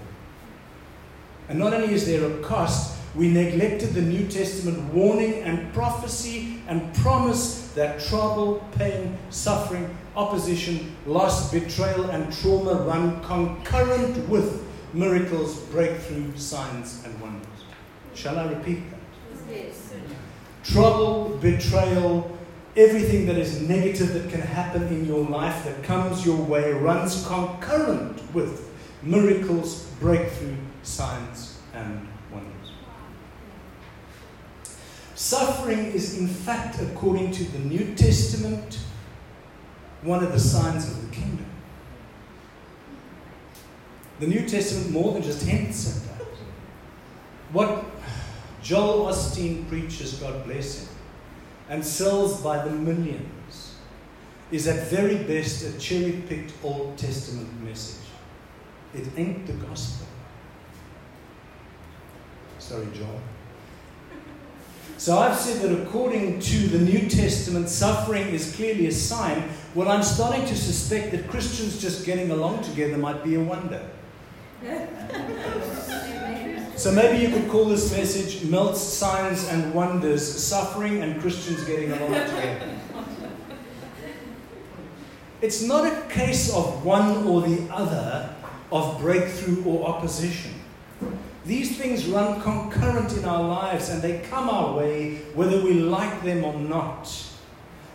And 1.51 1.59
not 1.59 1.75
only 1.75 1.93
is 1.93 2.07
there 2.07 2.25
a 2.25 2.39
cost, 2.39 2.97
we 3.15 3.29
neglected 3.29 3.93
the 3.93 4.01
New 4.01 4.27
Testament 4.27 4.95
warning 4.95 5.43
and 5.43 5.71
prophecy 5.75 6.63
and 6.67 6.95
promise 6.95 7.71
that 7.75 8.01
trouble, 8.01 8.67
pain, 8.79 9.19
suffering, 9.29 9.95
opposition, 10.17 10.97
loss, 11.05 11.53
betrayal, 11.53 12.09
and 12.09 12.33
trauma 12.33 12.85
run 12.85 13.23
concurrent 13.23 14.27
with 14.31 14.65
miracles, 14.95 15.59
breakthrough, 15.65 16.35
signs, 16.39 17.05
and 17.05 17.21
wonders. 17.21 17.38
Shall 18.19 18.37
I 18.37 18.47
repeat 18.47 18.81
that? 18.91 18.99
Yes. 19.49 19.93
Trouble, 20.65 21.39
betrayal, 21.41 22.37
everything 22.77 23.27
that 23.27 23.37
is 23.37 23.63
negative 23.63 24.13
that 24.13 24.29
can 24.29 24.41
happen 24.41 24.89
in 24.89 25.07
your 25.07 25.25
life 25.25 25.65
that 25.65 25.85
comes 25.85 26.27
your 26.27 26.37
way 26.37 26.73
runs 26.73 27.25
concurrent 27.29 28.21
with 28.35 28.69
miracles, 29.05 29.85
breakthrough, 30.01 30.57
signs, 30.83 31.61
and 31.75 32.09
wonders. 32.33 32.73
Suffering 35.15 35.87
is, 35.93 36.19
in 36.19 36.27
fact, 36.27 36.83
according 36.83 37.31
to 37.31 37.45
the 37.45 37.61
New 37.61 37.95
Testament, 37.95 38.81
one 40.03 40.25
of 40.25 40.33
the 40.33 40.41
signs 40.41 40.89
of 40.89 41.09
the 41.09 41.15
kingdom. 41.15 41.47
The 44.19 44.27
New 44.27 44.49
Testament 44.49 44.91
more 44.91 45.13
than 45.13 45.23
just 45.23 45.47
hints 45.47 45.97
at 45.97 46.19
that. 46.19 46.27
What 47.53 47.78
Joel 48.69 49.07
Osteen 49.07 49.67
preaches, 49.67 50.13
God 50.17 50.45
bless 50.45 50.83
him, 50.83 50.89
and 51.71 51.83
sells 51.83 52.43
by 52.43 52.63
the 52.63 52.71
millions 52.71 53.77
is 54.51 54.69
at 54.69 54.89
very 54.89 55.17
best 55.25 55.65
a 55.65 55.79
cherry 55.79 56.23
picked 56.29 56.53
Old 56.63 56.99
Testament 56.99 57.49
message. 57.63 58.07
It 58.95 59.07
ain't 59.17 59.47
the 59.47 59.55
gospel. 59.55 60.07
Sorry, 62.59 62.87
Joel. 62.93 63.23
So 64.99 65.17
I've 65.17 65.39
said 65.39 65.63
that 65.63 65.83
according 65.83 66.39
to 66.41 66.59
the 66.69 66.79
New 66.79 67.09
Testament, 67.09 67.71
suffering 67.71 68.27
is 68.29 68.55
clearly 68.55 68.89
a 68.89 68.93
sign. 68.93 69.49
Well, 69.75 69.89
I'm 69.89 70.03
starting 70.03 70.45
to 70.45 70.55
suspect 70.55 71.13
that 71.13 71.27
Christians 71.29 71.81
just 71.81 72.05
getting 72.05 72.31
along 72.33 72.65
together 72.65 72.99
might 72.99 73.25
be 73.25 73.37
a 73.37 73.41
wonder. 73.41 73.81
So 76.79 76.93
maybe 76.93 77.19
you 77.21 77.33
could 77.37 77.51
call 77.51 77.65
this 77.65 77.91
message 77.91 78.45
Melts 78.45 78.81
Signs 78.81 79.49
and 79.49 79.75
Wonders 79.75 80.23
Suffering 80.25 81.03
and 81.03 81.21
Christians 81.21 81.65
Getting 81.65 81.91
Along 81.91 82.13
Together. 82.13 82.79
It's 85.43 85.65
not 85.65 85.85
a 85.85 86.03
case 86.09 86.55
of 86.55 86.85
one 86.85 87.27
or 87.27 87.43
the 87.43 87.69
other, 87.73 88.33
of 88.71 89.01
breakthrough 89.01 89.65
or 89.65 89.89
opposition. 89.89 90.53
These 91.45 91.77
things 91.77 92.07
run 92.07 92.41
concurrent 92.43 93.13
in 93.17 93.25
our 93.25 93.43
lives 93.43 93.89
and 93.89 94.01
they 94.01 94.21
come 94.31 94.49
our 94.49 94.77
way 94.77 95.17
whether 95.35 95.61
we 95.61 95.81
like 95.81 96.23
them 96.23 96.45
or 96.45 96.55
not. 96.55 97.13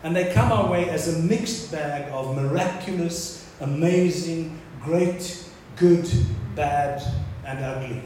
And 0.04 0.14
they 0.14 0.34
come 0.34 0.52
our 0.52 0.70
way 0.70 0.90
as 0.90 1.08
a 1.08 1.24
mixed 1.24 1.72
bag 1.72 2.12
of 2.12 2.36
miraculous, 2.36 3.50
amazing, 3.62 4.60
great, 4.82 5.48
good, 5.78 6.06
bad, 6.54 7.02
and 7.46 7.64
ugly. 7.64 8.04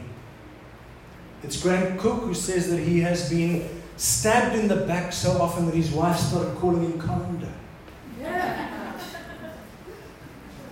It's 1.42 1.60
Graham 1.62 1.98
Cooke 1.98 2.22
who 2.24 2.34
says 2.34 2.68
that 2.70 2.80
he 2.80 3.00
has 3.00 3.30
been 3.30 3.68
stabbed 3.96 4.56
in 4.56 4.68
the 4.68 4.76
back 4.76 5.12
so 5.12 5.40
often 5.40 5.66
that 5.66 5.74
his 5.74 5.90
wife 5.90 6.18
started 6.18 6.56
calling 6.56 6.82
him 6.82 7.00
Colander. 7.00 7.52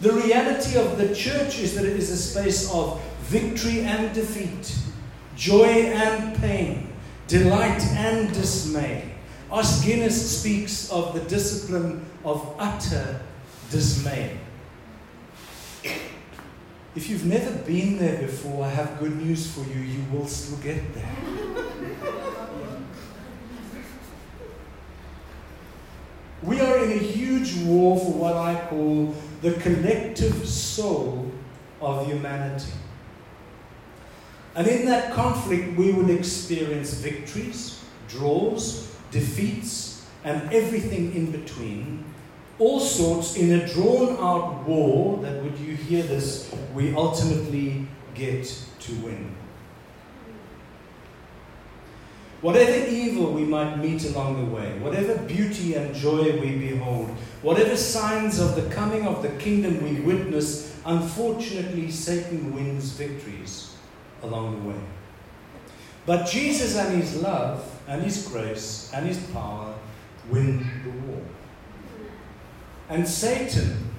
The 0.00 0.12
reality 0.12 0.76
of 0.78 0.98
the 0.98 1.14
church 1.14 1.58
is 1.58 1.74
that 1.74 1.84
it 1.84 1.96
is 1.96 2.10
a 2.10 2.16
space 2.16 2.70
of 2.70 3.00
victory 3.20 3.80
and 3.80 4.14
defeat, 4.14 4.76
joy 5.36 5.64
and 5.64 6.36
pain, 6.36 6.92
delight 7.26 7.82
and 7.92 8.32
dismay. 8.32 9.14
Os 9.50 9.84
Guinness 9.84 10.38
speaks 10.40 10.90
of 10.90 11.14
the 11.14 11.20
discipline 11.20 12.04
of 12.24 12.54
utter 12.58 13.20
dismay. 13.70 14.38
If 16.96 17.10
you've 17.10 17.26
never 17.26 17.52
been 17.64 17.98
there 17.98 18.22
before, 18.22 18.64
I 18.64 18.70
have 18.70 18.98
good 18.98 19.14
news 19.18 19.52
for 19.52 19.60
you. 19.60 19.80
You 19.80 20.02
will 20.10 20.26
still 20.26 20.56
get 20.58 20.94
there. 20.94 21.14
We 26.42 26.58
are 26.58 26.84
in 26.84 26.92
a 26.92 27.02
huge 27.02 27.54
war 27.66 27.98
for 27.98 28.12
what 28.12 28.34
I 28.34 28.66
call 28.70 29.14
the 29.42 29.52
collective 29.52 30.48
soul 30.48 31.30
of 31.82 32.06
humanity. 32.06 32.72
And 34.54 34.66
in 34.66 34.86
that 34.86 35.12
conflict, 35.12 35.76
we 35.76 35.92
will 35.92 36.08
experience 36.08 36.94
victories, 36.94 37.84
draws, 38.08 38.90
defeats, 39.10 40.06
and 40.24 40.50
everything 40.50 41.14
in 41.14 41.30
between. 41.30 42.04
All 42.58 42.80
sorts 42.80 43.36
in 43.36 43.52
a 43.52 43.66
drawn 43.66 44.16
out 44.16 44.66
war 44.66 45.18
that, 45.18 45.42
would 45.42 45.58
you 45.58 45.74
hear 45.74 46.02
this, 46.02 46.54
we 46.74 46.94
ultimately 46.94 47.86
get 48.14 48.44
to 48.80 48.94
win. 48.96 49.34
Whatever 52.40 52.86
evil 52.86 53.32
we 53.32 53.44
might 53.44 53.76
meet 53.76 54.04
along 54.06 54.44
the 54.44 54.54
way, 54.54 54.78
whatever 54.78 55.16
beauty 55.16 55.74
and 55.74 55.94
joy 55.94 56.38
we 56.38 56.56
behold, 56.56 57.08
whatever 57.42 57.76
signs 57.76 58.38
of 58.38 58.54
the 58.54 58.74
coming 58.74 59.06
of 59.06 59.22
the 59.22 59.30
kingdom 59.30 59.82
we 59.82 60.00
witness, 60.00 60.78
unfortunately, 60.84 61.90
Satan 61.90 62.54
wins 62.54 62.92
victories 62.92 63.74
along 64.22 64.62
the 64.62 64.68
way. 64.70 64.80
But 66.06 66.26
Jesus 66.26 66.76
and 66.76 67.02
his 67.02 67.16
love 67.20 67.68
and 67.88 68.02
his 68.02 68.28
grace 68.28 68.90
and 68.94 69.06
his 69.06 69.18
power 69.32 69.74
win 70.30 70.58
the 70.84 70.90
war. 70.90 71.22
And 72.88 73.06
Satan, 73.06 73.90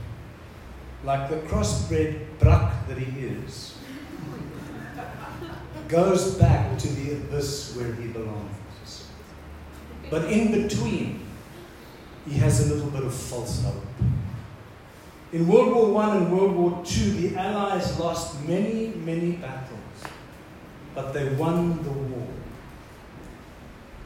like 1.04 1.30
the 1.30 1.38
crossbred 1.38 2.39
bruck 2.39 2.88
that 2.88 2.97
he 2.97 3.26
is, 3.28 3.78
goes 5.88 6.36
back 6.36 6.78
to 6.80 6.88
the 6.88 7.13
abyss 7.13 7.76
where 7.76 7.93
he 7.93 8.08
belongs. 8.08 9.08
But 10.10 10.26
in 10.26 10.52
between, 10.52 11.26
he 12.26 12.38
has 12.39 12.69
a 12.69 12.73
little 12.73 12.89
bit 12.89 13.04
of 13.04 13.13
false 13.13 13.63
hope. 13.63 13.84
In 15.34 15.47
World 15.47 15.73
War 15.73 15.91
One 15.91 16.17
and 16.17 16.32
World 16.32 16.56
War 16.56 16.82
Two, 16.86 17.12
the 17.12 17.36
Allies 17.36 18.00
lost 18.00 18.41
many, 18.47 18.93
many 18.95 19.34
battles, 19.34 19.80
but 20.95 21.12
they 21.13 21.28
won 21.36 21.84
the 21.84 21.91
war. 21.91 22.28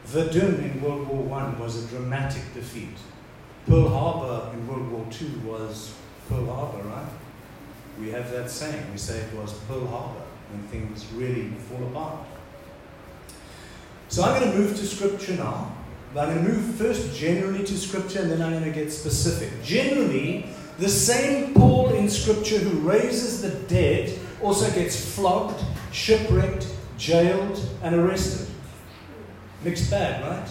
Verdun 0.04 0.56
in 0.56 0.82
World 0.82 1.06
War 1.06 1.22
One 1.22 1.58
was 1.60 1.84
a 1.84 1.86
dramatic 1.88 2.42
defeat. 2.54 2.96
Pearl 3.66 3.88
Harbor 3.88 4.52
in 4.52 4.66
World 4.66 4.90
War 4.90 5.06
Two 5.10 5.40
was 5.44 5.94
Pearl 6.28 6.46
Harbor, 6.46 6.88
right? 6.88 7.08
We 8.00 8.10
have 8.10 8.30
that 8.32 8.50
saying. 8.50 8.90
We 8.90 8.98
say 8.98 9.18
it 9.18 9.34
was 9.34 9.52
Pearl 9.68 9.86
Harbor 9.86 10.22
when 10.50 10.62
things 10.68 11.06
really 11.14 11.48
fall 11.68 11.86
apart. 11.88 12.26
So 14.08 14.24
I'm 14.24 14.40
going 14.40 14.52
to 14.52 14.58
move 14.58 14.76
to 14.76 14.86
Scripture 14.86 15.34
now. 15.34 15.72
But 16.12 16.28
I'm 16.28 16.34
going 16.34 16.46
to 16.46 16.52
move 16.52 16.74
first 16.74 17.16
generally 17.16 17.64
to 17.64 17.78
Scripture 17.78 18.20
and 18.20 18.30
then 18.30 18.42
I'm 18.42 18.52
going 18.52 18.64
to 18.64 18.70
get 18.70 18.92
specific. 18.92 19.62
Generally, 19.62 20.46
the 20.78 20.88
same 20.88 21.54
Paul 21.54 21.94
in 21.94 22.10
Scripture 22.10 22.58
who 22.58 22.80
raises 22.80 23.40
the 23.40 23.50
dead 23.68 24.18
also 24.42 24.70
gets 24.74 25.14
flogged, 25.14 25.62
shipwrecked, 25.92 26.66
jailed, 26.98 27.58
and 27.82 27.94
arrested. 27.94 28.48
Mixed 29.64 29.90
bag, 29.90 30.22
right? 30.24 30.48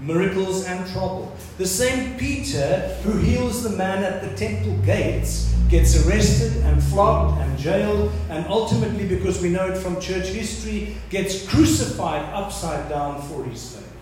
Miracles 0.00 0.64
and 0.64 0.88
trouble. 0.92 1.36
The 1.56 1.66
same 1.66 2.16
Peter 2.18 2.96
who 3.02 3.18
heals 3.18 3.62
the 3.62 3.70
man 3.70 4.04
at 4.04 4.22
the 4.22 4.36
temple 4.36 4.76
gates 4.84 5.52
gets 5.68 6.06
arrested 6.06 6.62
and 6.64 6.82
flogged 6.82 7.40
and 7.40 7.58
jailed, 7.58 8.10
and 8.30 8.46
ultimately, 8.46 9.06
because 9.06 9.42
we 9.42 9.50
know 9.50 9.66
it 9.66 9.76
from 9.76 10.00
church 10.00 10.28
history, 10.28 10.96
gets 11.10 11.46
crucified 11.46 12.22
upside 12.32 12.88
down 12.88 13.20
for 13.22 13.44
his 13.44 13.74
faith. 13.74 13.92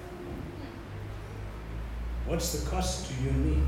What's 2.27 2.53
the 2.53 2.69
cost 2.71 3.07
to 3.09 3.23
you 3.23 3.31
and 3.31 3.47
me? 3.47 3.63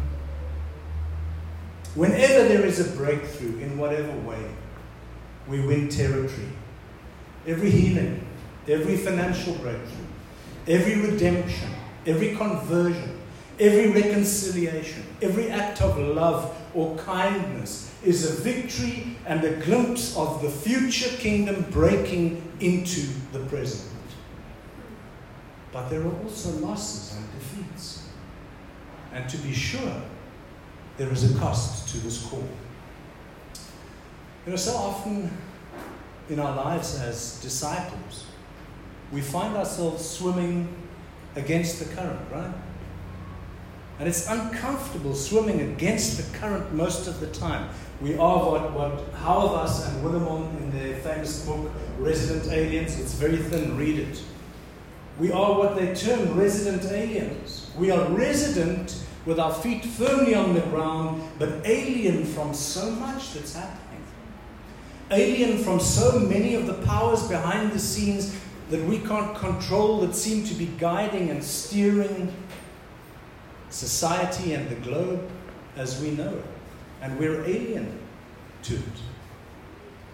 Whenever 1.94 2.48
there 2.48 2.64
is 2.64 2.78
a 2.80 2.96
breakthrough 2.96 3.58
in 3.58 3.78
whatever 3.78 4.12
way, 4.18 4.44
we 5.48 5.60
win 5.60 5.88
territory. 5.88 6.50
Every 7.46 7.70
healing, 7.70 8.24
every 8.68 8.96
financial 8.96 9.54
breakthrough, 9.54 10.06
every 10.66 11.00
redemption, 11.00 11.70
every 12.08 12.34
conversion, 12.34 13.20
every 13.60 13.90
reconciliation, 13.90 15.04
every 15.20 15.50
act 15.50 15.82
of 15.82 15.98
love 15.98 16.56
or 16.74 16.96
kindness 16.96 17.92
is 18.02 18.30
a 18.30 18.42
victory 18.42 19.16
and 19.26 19.44
a 19.44 19.52
glimpse 19.64 20.16
of 20.16 20.40
the 20.40 20.48
future 20.48 21.14
kingdom 21.18 21.66
breaking 21.70 22.42
into 22.60 23.06
the 23.32 23.40
present. 23.40 23.92
But 25.70 25.90
there 25.90 26.00
are 26.00 26.22
also 26.22 26.50
losses 26.66 27.16
and 27.16 27.26
defeats. 27.38 28.08
And 29.12 29.28
to 29.28 29.36
be 29.38 29.52
sure, 29.52 30.02
there 30.96 31.12
is 31.12 31.30
a 31.30 31.38
cost 31.38 31.88
to 31.90 31.98
this 31.98 32.24
call. 32.24 32.48
You 34.46 34.52
know, 34.52 34.56
so 34.56 34.74
often 34.74 35.30
in 36.30 36.40
our 36.40 36.56
lives 36.56 36.98
as 37.00 37.38
disciples, 37.42 38.24
we 39.12 39.20
find 39.20 39.56
ourselves 39.56 40.08
swimming 40.08 40.68
against 41.36 41.78
the 41.78 41.94
current, 41.94 42.20
right? 42.32 42.52
And 43.98 44.08
it's 44.08 44.28
uncomfortable 44.28 45.14
swimming 45.14 45.60
against 45.72 46.16
the 46.16 46.38
current 46.38 46.72
most 46.72 47.08
of 47.08 47.18
the 47.20 47.26
time. 47.28 47.68
We 48.00 48.14
are 48.14 48.50
what, 48.50 48.72
what 48.72 49.12
Hauerwas 49.14 49.88
and 49.88 50.04
Willimon 50.04 50.56
in 50.58 50.70
their 50.70 50.96
famous 51.00 51.44
book, 51.44 51.70
Resident 51.98 52.52
Aliens, 52.52 52.98
it's 52.98 53.14
very 53.14 53.38
thin, 53.38 53.76
read 53.76 53.98
it. 53.98 54.22
We 55.18 55.32
are 55.32 55.58
what 55.58 55.74
they 55.74 55.94
term 55.94 56.38
resident 56.38 56.92
aliens. 56.92 57.72
We 57.76 57.90
are 57.90 58.08
resident 58.10 59.02
with 59.26 59.40
our 59.40 59.52
feet 59.52 59.84
firmly 59.84 60.34
on 60.36 60.54
the 60.54 60.60
ground, 60.60 61.22
but 61.40 61.66
alien 61.66 62.24
from 62.24 62.54
so 62.54 62.88
much 62.92 63.34
that's 63.34 63.54
happening. 63.54 64.04
Alien 65.10 65.58
from 65.58 65.80
so 65.80 66.20
many 66.20 66.54
of 66.54 66.66
the 66.66 66.74
powers 66.74 67.26
behind 67.26 67.72
the 67.72 67.80
scenes 67.80 68.38
that 68.70 68.84
we 68.84 68.98
can't 68.98 69.36
control 69.36 70.00
that 70.00 70.14
seem 70.14 70.44
to 70.44 70.54
be 70.54 70.66
guiding 70.78 71.30
and 71.30 71.42
steering 71.42 72.32
society 73.70 74.54
and 74.54 74.68
the 74.68 74.74
globe 74.76 75.28
as 75.76 76.00
we 76.00 76.10
know 76.10 76.28
it. 76.28 76.44
And 77.00 77.18
we're 77.18 77.44
alien 77.44 77.98
to 78.64 78.74
it. 78.74 78.82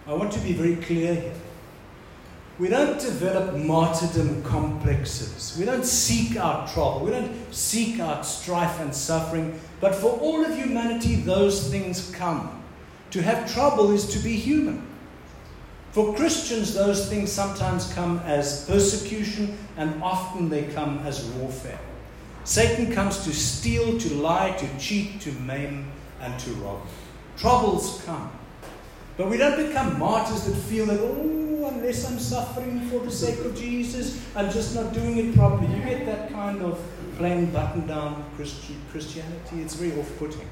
I 0.07 0.13
want 0.13 0.31
to 0.33 0.39
be 0.39 0.53
very 0.53 0.75
clear 0.77 1.15
here. 1.15 1.33
We 2.57 2.69
don't 2.69 2.99
develop 2.99 3.55
martyrdom 3.55 4.41
complexes. 4.43 5.57
We 5.59 5.65
don't 5.65 5.85
seek 5.85 6.37
out 6.37 6.71
trouble. 6.71 7.01
We 7.01 7.11
don't 7.11 7.53
seek 7.53 7.99
out 7.99 8.25
strife 8.25 8.79
and 8.79 8.95
suffering. 8.95 9.59
But 9.81 9.93
for 9.93 10.11
all 10.19 10.45
of 10.45 10.55
humanity, 10.55 11.15
those 11.15 11.69
things 11.69 12.09
come. 12.11 12.63
To 13.11 13.21
have 13.21 13.51
trouble 13.53 13.91
is 13.91 14.07
to 14.13 14.19
be 14.19 14.37
human. 14.37 14.87
For 15.95 16.13
Christians, 16.13 16.73
those 16.73 17.07
things 17.07 17.31
sometimes 17.31 17.93
come 17.93 18.19
as 18.25 18.65
persecution, 18.65 19.57
and 19.77 20.03
often 20.03 20.49
they 20.49 20.63
come 20.63 20.97
as 21.05 21.23
warfare. 21.23 21.79
Satan 22.43 22.91
comes 22.91 23.23
to 23.23 23.33
steal, 23.33 23.97
to 23.99 24.13
lie, 24.15 24.51
to 24.57 24.67
cheat, 24.77 25.21
to 25.21 25.31
maim, 25.31 25.89
and 26.19 26.37
to 26.41 26.51
rob. 26.55 26.81
Troubles 27.37 28.03
come. 28.05 28.29
But 29.15 29.29
we 29.29 29.37
don't 29.37 29.55
become 29.55 29.97
martyrs 29.97 30.43
that 30.43 30.55
feel 30.55 30.85
that, 30.87 30.99
oh, 30.99 31.71
unless 31.73 32.11
I'm 32.11 32.19
suffering 32.19 32.81
for 32.89 32.99
the 32.99 33.09
sake 33.09 33.39
of 33.45 33.55
Jesus, 33.55 34.21
I'm 34.35 34.51
just 34.51 34.75
not 34.75 34.91
doing 34.91 35.15
it 35.15 35.33
properly. 35.33 35.73
You 35.73 35.81
get 35.81 36.05
that 36.07 36.29
kind 36.29 36.61
of 36.61 36.77
plain 37.17 37.51
button 37.51 37.87
down 37.87 38.21
Christianity. 38.35 39.61
It's 39.61 39.75
very 39.75 39.97
off 39.97 40.11
putting. 40.19 40.49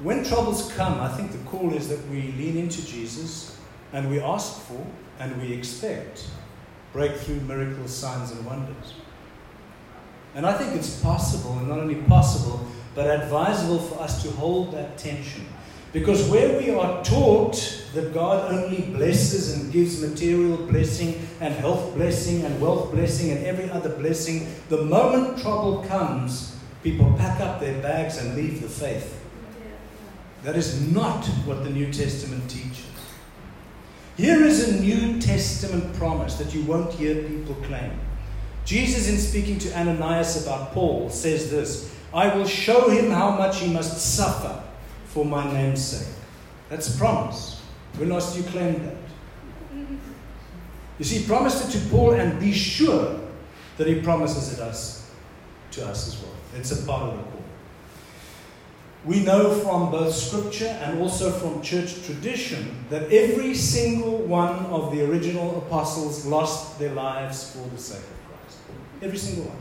When 0.00 0.24
troubles 0.24 0.72
come, 0.72 1.00
I 1.00 1.08
think 1.08 1.32
the 1.32 1.38
call 1.50 1.72
is 1.72 1.88
that 1.88 2.06
we 2.08 2.32
lean 2.32 2.56
into 2.56 2.84
Jesus 2.84 3.58
and 3.92 4.10
we 4.10 4.20
ask 4.20 4.60
for 4.62 4.84
and 5.18 5.40
we 5.40 5.52
expect 5.52 6.28
breakthrough, 6.92 7.40
miracles, 7.40 7.92
signs, 7.92 8.30
and 8.30 8.44
wonders. 8.46 8.94
And 10.34 10.46
I 10.46 10.56
think 10.56 10.74
it's 10.74 11.00
possible, 11.00 11.58
and 11.58 11.68
not 11.68 11.78
only 11.78 11.96
possible, 11.96 12.66
but 12.94 13.08
advisable 13.08 13.78
for 13.78 14.00
us 14.00 14.22
to 14.22 14.30
hold 14.32 14.72
that 14.72 14.98
tension. 14.98 15.46
Because 15.92 16.28
where 16.28 16.58
we 16.58 16.70
are 16.70 17.04
taught 17.04 17.84
that 17.94 18.12
God 18.12 18.52
only 18.52 18.82
blesses 18.82 19.54
and 19.54 19.72
gives 19.72 20.00
material 20.00 20.56
blessing 20.56 21.26
and 21.40 21.54
health 21.54 21.94
blessing 21.94 22.44
and 22.44 22.60
wealth 22.60 22.90
blessing 22.92 23.30
and 23.30 23.44
every 23.44 23.70
other 23.70 23.90
blessing, 23.90 24.52
the 24.68 24.82
moment 24.82 25.38
trouble 25.38 25.84
comes, 25.84 26.56
people 26.82 27.14
pack 27.16 27.40
up 27.40 27.60
their 27.60 27.80
bags 27.80 28.18
and 28.18 28.34
leave 28.34 28.60
the 28.60 28.68
faith. 28.68 29.23
That 30.44 30.56
is 30.56 30.92
not 30.92 31.24
what 31.46 31.64
the 31.64 31.70
New 31.70 31.90
Testament 31.90 32.48
teaches. 32.50 32.84
Here 34.16 34.44
is 34.44 34.68
a 34.68 34.80
New 34.80 35.18
Testament 35.20 35.94
promise 35.94 36.34
that 36.34 36.54
you 36.54 36.62
won't 36.64 36.92
hear 36.92 37.22
people 37.22 37.54
claim. 37.64 37.98
Jesus, 38.66 39.08
in 39.08 39.18
speaking 39.18 39.58
to 39.60 39.76
Ananias 39.76 40.46
about 40.46 40.72
Paul, 40.72 41.08
says 41.08 41.50
this 41.50 41.94
I 42.12 42.34
will 42.36 42.46
show 42.46 42.90
him 42.90 43.10
how 43.10 43.30
much 43.36 43.60
he 43.60 43.72
must 43.72 44.14
suffer 44.14 44.62
for 45.06 45.24
my 45.24 45.50
name's 45.50 45.82
sake. 45.82 46.14
That's 46.68 46.94
a 46.94 46.98
promise. 46.98 47.62
When 47.96 48.10
last 48.10 48.36
you 48.36 48.42
claimed 48.44 48.84
that? 48.84 48.96
You 50.98 51.04
see, 51.04 51.18
he 51.18 51.26
promised 51.26 51.68
it 51.68 51.78
to 51.78 51.88
Paul, 51.88 52.12
and 52.12 52.38
be 52.38 52.52
sure 52.52 53.18
that 53.78 53.86
he 53.86 54.00
promises 54.00 54.52
it 54.52 54.60
us 54.60 55.10
to 55.72 55.86
us 55.86 56.08
as 56.08 56.22
well. 56.22 56.34
It's 56.54 56.70
a 56.70 56.86
part 56.86 57.14
of 57.14 57.32
call. 57.32 57.33
We 59.04 59.20
know 59.20 59.52
from 59.52 59.90
both 59.90 60.14
scripture 60.14 60.78
and 60.82 60.98
also 60.98 61.30
from 61.30 61.60
church 61.60 62.06
tradition 62.06 62.86
that 62.88 63.12
every 63.12 63.54
single 63.54 64.18
one 64.18 64.66
of 64.66 64.92
the 64.92 65.04
original 65.04 65.58
apostles 65.58 66.24
lost 66.24 66.78
their 66.78 66.94
lives 66.94 67.50
for 67.54 67.68
the 67.68 67.78
sake 67.78 67.98
of 67.98 68.28
Christ. 68.28 68.58
Every 69.02 69.18
single 69.18 69.44
one. 69.44 69.58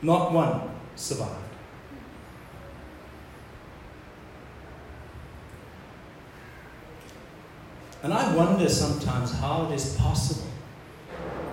Not 0.00 0.32
one 0.32 0.70
survived. 0.94 1.34
And 8.02 8.14
I 8.14 8.34
wonder 8.34 8.68
sometimes 8.68 9.32
how 9.32 9.68
it 9.70 9.74
is 9.74 9.96
possible 9.96 10.46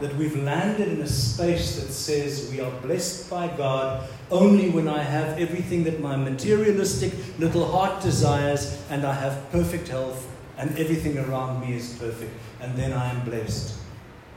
that 0.04 0.14
we've 0.18 0.36
landed 0.44 0.90
in 0.90 1.00
a 1.00 1.08
space 1.08 1.78
that 1.78 1.90
says 1.90 2.50
we 2.52 2.60
are 2.60 2.72
blessed 2.82 3.30
by 3.30 3.48
God 3.48 4.06
only 4.30 4.70
when 4.70 4.90
I 4.90 5.02
have 5.02 5.40
everything 5.40 5.86
that 5.86 6.02
my 6.02 6.18
materialistic 6.18 7.14
little 7.40 7.66
heart 7.66 8.04
desires 8.04 8.84
and 8.90 9.06
I 9.06 9.14
have 9.14 9.50
perfect 9.50 9.88
health 9.88 10.30
and 10.58 10.78
everything 10.78 11.18
around 11.18 11.62
me 11.62 11.78
is 11.78 11.96
perfect 11.96 12.34
and 12.60 12.76
then 12.76 12.92
I 12.92 13.12
am 13.12 13.24
blessed. 13.24 13.80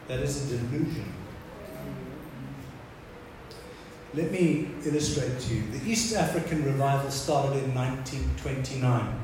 That 0.07 0.21
is 0.21 0.53
a 0.53 0.57
delusion. 0.57 1.13
Let 4.15 4.31
me 4.31 4.69
illustrate 4.85 5.41
to 5.41 5.55
you. 5.55 5.63
The 5.73 5.91
East 5.91 6.15
African 6.15 6.65
revival 6.65 7.11
started 7.11 7.65
in 7.65 7.75
1929. 7.75 9.21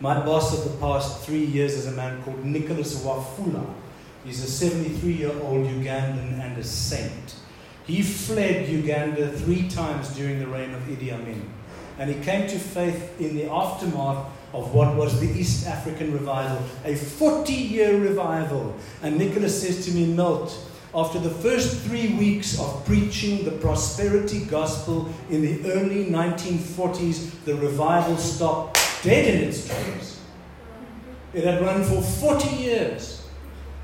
My 0.00 0.18
boss 0.18 0.52
of 0.52 0.72
the 0.72 0.78
past 0.78 1.24
three 1.24 1.44
years 1.44 1.74
is 1.74 1.86
a 1.86 1.92
man 1.92 2.20
called 2.24 2.44
Nicholas 2.44 3.04
Wafula. 3.04 3.64
He's 4.26 4.42
a 4.42 4.50
73 4.50 5.12
year 5.12 5.32
old 5.40 5.68
Ugandan 5.68 6.40
and 6.44 6.58
a 6.58 6.64
saint. 6.64 7.36
He 7.86 8.02
fled 8.02 8.68
Uganda 8.68 9.30
three 9.30 9.68
times 9.68 10.08
during 10.16 10.40
the 10.40 10.48
reign 10.48 10.74
of 10.74 10.82
Idi 10.82 11.12
Amin. 11.12 11.48
And 12.00 12.10
he 12.10 12.20
came 12.24 12.48
to 12.48 12.58
faith 12.58 13.20
in 13.20 13.36
the 13.36 13.48
aftermath 13.48 14.26
of 14.52 14.74
what 14.74 14.96
was 14.96 15.20
the 15.20 15.28
East 15.28 15.68
African 15.68 16.12
revival, 16.12 16.60
a 16.84 16.96
40 16.96 17.52
year 17.52 18.00
revival. 18.00 18.74
And 19.00 19.16
Nicholas 19.16 19.62
says 19.62 19.86
to 19.86 19.92
me, 19.92 20.06
Milt, 20.06 20.58
after 20.92 21.20
the 21.20 21.30
first 21.30 21.82
three 21.82 22.14
weeks 22.14 22.58
of 22.58 22.84
preaching 22.84 23.44
the 23.44 23.52
prosperity 23.52 24.44
gospel 24.46 25.08
in 25.30 25.42
the 25.42 25.70
early 25.70 26.06
1940s, 26.06 27.44
the 27.44 27.54
revival 27.54 28.16
stopped 28.16 28.80
dead 29.04 29.36
in 29.36 29.48
its 29.48 29.68
tracks. 29.68 30.20
It 31.32 31.44
had 31.44 31.62
run 31.62 31.84
for 31.84 32.02
40 32.02 32.56
years. 32.56 33.15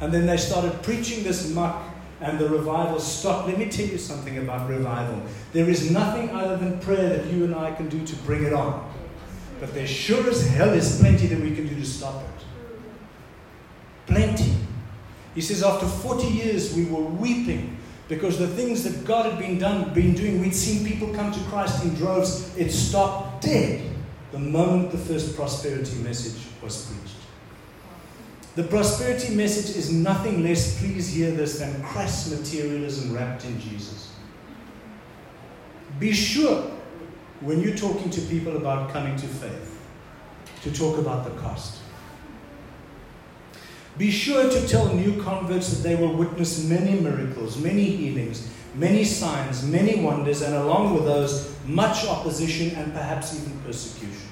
And 0.03 0.13
then 0.13 0.27
they 0.27 0.37
started 0.37 0.83
preaching 0.83 1.23
this 1.23 1.49
muck, 1.55 1.81
and 2.21 2.37
the 2.37 2.49
revival 2.49 2.99
stopped. 2.99 3.47
Let 3.47 3.57
me 3.57 3.67
tell 3.71 3.87
you 3.87 3.99
something 3.99 4.37
about 4.39 4.69
revival. 4.69 5.23
There 5.53 5.69
is 5.71 5.93
nothing 5.93 6.31
other 6.31 6.57
than 6.57 6.81
prayer 6.81 7.09
that 7.09 7.33
you 7.33 7.45
and 7.45 7.55
I 7.55 7.71
can 7.71 7.89
do 7.89 8.05
to 8.05 8.17
bring 8.17 8.43
it 8.43 8.53
on. 8.53 8.93
But 9.61 9.75
there 9.75 9.87
sure 9.87 10.29
as 10.29 10.45
hell 10.49 10.71
is 10.71 10.99
plenty 10.99 11.29
that 11.29 11.41
we 11.41 11.55
can 11.55 11.69
do 11.69 11.77
to 11.77 11.87
stop 11.87 12.21
it. 12.21 12.45
Plenty. 14.13 14.57
He 15.37 15.41
says, 15.41 15.63
after 15.63 15.87
40 15.87 16.27
years, 16.27 16.75
we 16.75 16.85
were 16.87 17.01
weeping 17.01 17.79
because 18.09 18.41
the 18.41 18.49
things 18.49 18.83
that 18.83 19.05
God 19.05 19.31
had 19.31 19.39
been, 19.39 19.61
done, 19.61 19.95
been 19.95 20.15
doing, 20.15 20.41
we'd 20.41 20.55
seen 20.55 20.85
people 20.85 21.15
come 21.15 21.31
to 21.31 21.41
Christ 21.45 21.85
in 21.85 21.95
droves. 21.95 22.57
It 22.57 22.73
stopped 22.73 23.43
dead 23.43 23.89
the 24.33 24.41
moment 24.41 24.91
the 24.91 24.99
first 24.99 25.37
prosperity 25.37 25.95
message 25.99 26.43
was 26.61 26.87
preached. 26.87 27.22
The 28.55 28.65
prosperity 28.65 29.35
message 29.35 29.77
is 29.77 29.91
nothing 29.91 30.43
less, 30.43 30.79
please 30.79 31.09
hear 31.09 31.31
this, 31.31 31.59
than 31.59 31.83
crass 31.83 32.31
materialism 32.31 33.15
wrapped 33.15 33.47
in 33.47 33.59
Jesus. 33.59 34.13
Be 35.99 36.13
sure 36.13 36.71
when 37.41 37.63
you're 37.63 37.77
talking 37.77 38.11
to 38.11 38.21
people 38.23 38.57
about 38.57 38.91
coming 38.91 39.17
to 39.17 39.27
faith 39.27 39.81
to 40.63 40.73
talk 40.73 40.99
about 40.99 41.25
the 41.25 41.31
cost. 41.41 41.79
Be 43.97 44.11
sure 44.11 44.51
to 44.51 44.69
tell 44.69 44.95
new 44.95 45.21
converts 45.23 45.71
that 45.71 45.83
they 45.83 45.97
will 45.97 46.15
witness 46.15 46.65
many 46.65 46.99
miracles, 47.01 47.59
many 47.59 47.85
healings, 47.85 48.49
many 48.75 49.05
signs, 49.05 49.67
many 49.67 50.03
wonders, 50.03 50.43
and 50.43 50.55
along 50.55 50.95
with 50.95 51.05
those, 51.05 51.55
much 51.67 52.07
opposition 52.07 52.71
and 52.77 52.93
perhaps 52.93 53.39
even 53.41 53.59
persecution. 53.61 54.32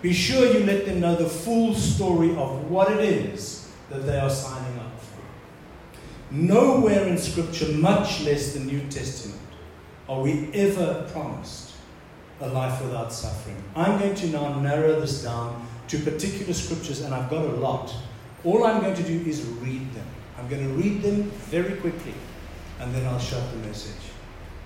Be 0.00 0.12
sure 0.12 0.52
you 0.52 0.64
let 0.64 0.86
them 0.86 1.00
know 1.00 1.16
the 1.16 1.28
full 1.28 1.74
story 1.74 2.30
of 2.36 2.70
what 2.70 2.92
it 2.92 3.00
is 3.00 3.68
that 3.90 4.06
they 4.06 4.18
are 4.18 4.30
signing 4.30 4.78
up 4.78 5.00
for. 5.00 6.34
Nowhere 6.34 7.06
in 7.06 7.18
Scripture, 7.18 7.72
much 7.72 8.22
less 8.22 8.54
the 8.54 8.60
New 8.60 8.80
Testament, 8.88 9.40
are 10.08 10.20
we 10.20 10.50
ever 10.52 11.08
promised 11.12 11.68
a 12.40 12.48
life 12.48 12.82
without 12.82 13.12
suffering. 13.12 13.62
I'm 13.74 13.98
going 13.98 14.14
to 14.14 14.28
now 14.28 14.58
narrow 14.60 15.00
this 15.00 15.22
down 15.22 15.66
to 15.88 15.98
particular 15.98 16.52
scriptures, 16.52 17.00
and 17.00 17.14
I've 17.14 17.30
got 17.30 17.44
a 17.44 17.52
lot. 17.52 17.94
All 18.44 18.64
I'm 18.64 18.80
going 18.80 18.94
to 18.94 19.02
do 19.02 19.28
is 19.28 19.42
read 19.42 19.92
them. 19.94 20.06
I'm 20.38 20.48
going 20.48 20.62
to 20.62 20.74
read 20.74 21.02
them 21.02 21.24
very 21.50 21.76
quickly, 21.80 22.14
and 22.80 22.94
then 22.94 23.04
I'll 23.06 23.18
shut 23.18 23.42
the 23.50 23.56
message. 23.66 24.07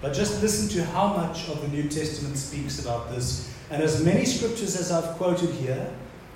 But 0.03 0.15
just 0.15 0.43
listen 0.43 0.69
to 0.71 0.85
how 0.85 1.17
much 1.17 1.49
of 1.49 1.63
the 1.63 1.69
New 1.69 1.89
Testament 1.89 2.37
speaks 2.37 2.85
about 2.85 3.11
this. 3.13 3.49
And 3.71 3.81
as 3.81 4.05
many 4.05 4.25
scriptures 4.25 4.77
as 4.77 4.91
I've 4.91 5.17
quoted 5.17 5.51
here, 5.51 5.89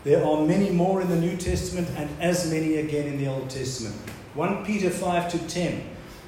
there 0.05 0.25
are 0.25 0.47
many 0.47 0.71
more 0.71 1.03
in 1.03 1.09
the 1.09 1.17
New 1.17 1.37
Testament 1.37 1.89
and 1.97 2.09
as 2.23 2.49
many 2.49 2.77
again 2.77 3.09
in 3.09 3.19
the 3.19 3.27
Old 3.27 3.51
Testament. 3.51 3.97
1 4.35 4.65
Peter 4.65 4.89
5 4.89 5.33
to 5.33 5.39
10. 5.49 5.83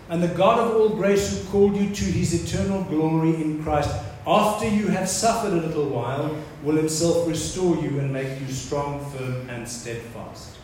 And 0.09 0.21
the 0.21 0.29
God 0.29 0.59
of 0.59 0.75
all 0.75 0.89
grace 0.89 1.31
who 1.31 1.49
called 1.51 1.77
you 1.77 1.95
to 1.95 2.05
his 2.05 2.35
eternal 2.35 2.83
glory 2.85 3.37
in 3.37 3.63
Christ, 3.63 3.91
after 4.27 4.69
you 4.69 4.89
have 4.89 5.09
suffered 5.09 5.53
a 5.53 5.67
little 5.67 5.89
while, 5.89 6.37
will 6.65 6.77
himself 6.77 7.29
restore 7.29 7.77
you 7.77 8.01
and 8.01 8.13
make 8.13 8.41
you 8.41 8.53
strong, 8.53 9.05
firm, 9.13 9.49
and 9.49 9.69
steadfast. 9.69 10.57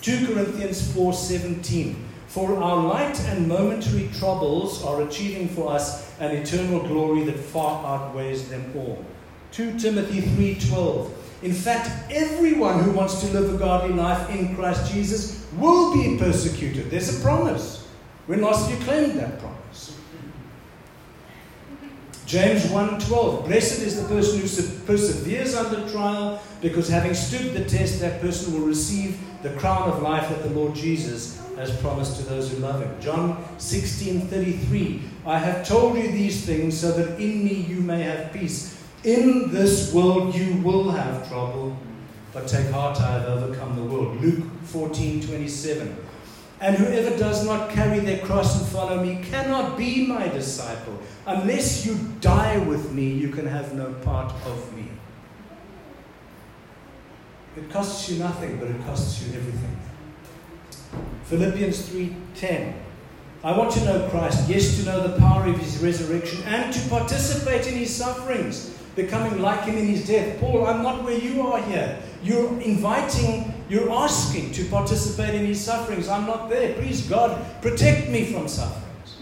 2 0.00 0.26
Corinthians 0.26 0.80
4:17 0.94 2.05
For 2.36 2.54
our 2.62 2.84
light 2.84 3.18
and 3.30 3.48
momentary 3.48 4.10
troubles 4.18 4.84
are 4.84 5.00
achieving 5.00 5.48
for 5.48 5.72
us 5.72 6.12
an 6.20 6.32
eternal 6.32 6.80
glory 6.86 7.24
that 7.24 7.38
far 7.38 7.82
outweighs 7.86 8.50
them 8.50 8.74
all. 8.76 9.02
2 9.52 9.78
Timothy 9.78 10.20
3:12 10.20 11.08
In 11.42 11.54
fact, 11.54 11.88
everyone 12.12 12.80
who 12.80 12.90
wants 12.90 13.20
to 13.22 13.26
live 13.28 13.54
a 13.54 13.56
godly 13.56 13.94
life 13.94 14.28
in 14.28 14.54
Christ 14.54 14.92
Jesus 14.92 15.46
will 15.56 15.94
be 15.94 16.18
persecuted. 16.18 16.90
There's 16.90 17.18
a 17.18 17.22
promise. 17.22 17.86
When 18.26 18.42
last 18.42 18.70
you 18.70 18.76
claimed 18.84 19.18
that 19.18 19.38
promise? 19.38 19.94
James 22.26 22.64
1:12 22.66 23.46
Blessed 23.46 23.80
is 23.80 23.96
the 24.02 24.08
person 24.08 24.40
who 24.40 24.84
perseveres 24.84 25.54
under 25.54 25.88
trial 25.90 26.42
because 26.60 26.86
having 26.86 27.14
stood 27.14 27.54
the 27.54 27.64
test 27.64 28.00
that 28.00 28.20
person 28.20 28.52
will 28.52 28.66
receive 28.66 29.16
the 29.46 29.58
crown 29.60 29.88
of 29.88 30.02
life 30.02 30.28
that 30.28 30.42
the 30.42 30.50
Lord 30.50 30.74
Jesus 30.74 31.40
has 31.56 31.74
promised 31.76 32.16
to 32.16 32.22
those 32.24 32.50
who 32.50 32.58
love 32.58 32.80
him. 32.82 32.90
John 33.00 33.44
16:33 33.58 35.00
I 35.24 35.38
have 35.38 35.66
told 35.66 35.96
you 35.96 36.10
these 36.10 36.44
things 36.44 36.78
so 36.78 36.92
that 36.92 37.20
in 37.20 37.44
me 37.44 37.54
you 37.68 37.80
may 37.80 38.02
have 38.02 38.32
peace. 38.32 38.76
In 39.04 39.52
this 39.52 39.92
world 39.92 40.34
you 40.34 40.56
will 40.62 40.90
have 40.90 41.28
trouble, 41.28 41.76
but 42.32 42.48
take 42.48 42.70
heart 42.70 43.00
I 43.00 43.12
have 43.12 43.28
overcome 43.28 43.76
the 43.76 43.84
world. 43.84 44.20
Luke 44.20 44.44
14:27 44.64 45.94
and 46.60 46.74
whoever 46.76 47.16
does 47.18 47.44
not 47.44 47.70
carry 47.70 48.00
their 48.00 48.24
cross 48.26 48.58
and 48.58 48.66
follow 48.68 49.02
me 49.02 49.20
cannot 49.30 49.76
be 49.76 50.06
my 50.06 50.26
disciple. 50.28 50.98
Unless 51.26 51.84
you 51.84 51.98
die 52.20 52.56
with 52.58 52.92
me, 52.92 53.08
you 53.12 53.28
can 53.28 53.46
have 53.46 53.74
no 53.74 53.92
part 54.02 54.32
of 54.46 54.74
me. 54.74 54.75
It 57.56 57.70
costs 57.70 58.08
you 58.08 58.18
nothing, 58.18 58.58
but 58.58 58.68
it 58.68 58.84
costs 58.84 59.22
you 59.22 59.34
everything. 59.34 59.76
Philippians 61.24 61.88
3:10. 61.88 62.74
I 63.42 63.56
want 63.56 63.70
to 63.72 63.84
know 63.84 64.08
Christ, 64.08 64.48
yes, 64.48 64.76
to 64.78 64.84
know 64.84 65.06
the 65.06 65.18
power 65.18 65.46
of 65.46 65.56
his 65.58 65.78
resurrection 65.78 66.42
and 66.44 66.72
to 66.72 66.88
participate 66.88 67.66
in 67.66 67.74
his 67.74 67.94
sufferings, 67.94 68.70
becoming 68.94 69.40
like 69.40 69.64
him 69.64 69.76
in 69.76 69.86
his 69.86 70.06
death. 70.06 70.40
Paul, 70.40 70.66
I'm 70.66 70.82
not 70.82 71.04
where 71.04 71.18
you 71.18 71.42
are 71.42 71.62
here. 71.62 71.98
You're 72.22 72.60
inviting, 72.60 73.54
you're 73.68 73.90
asking 73.90 74.52
to 74.52 74.64
participate 74.64 75.34
in 75.34 75.46
his 75.46 75.60
sufferings. 75.60 76.08
I'm 76.08 76.26
not 76.26 76.48
there. 76.48 76.74
Please, 76.74 77.02
God, 77.02 77.40
protect 77.62 78.08
me 78.08 78.32
from 78.32 78.48
sufferings. 78.48 79.16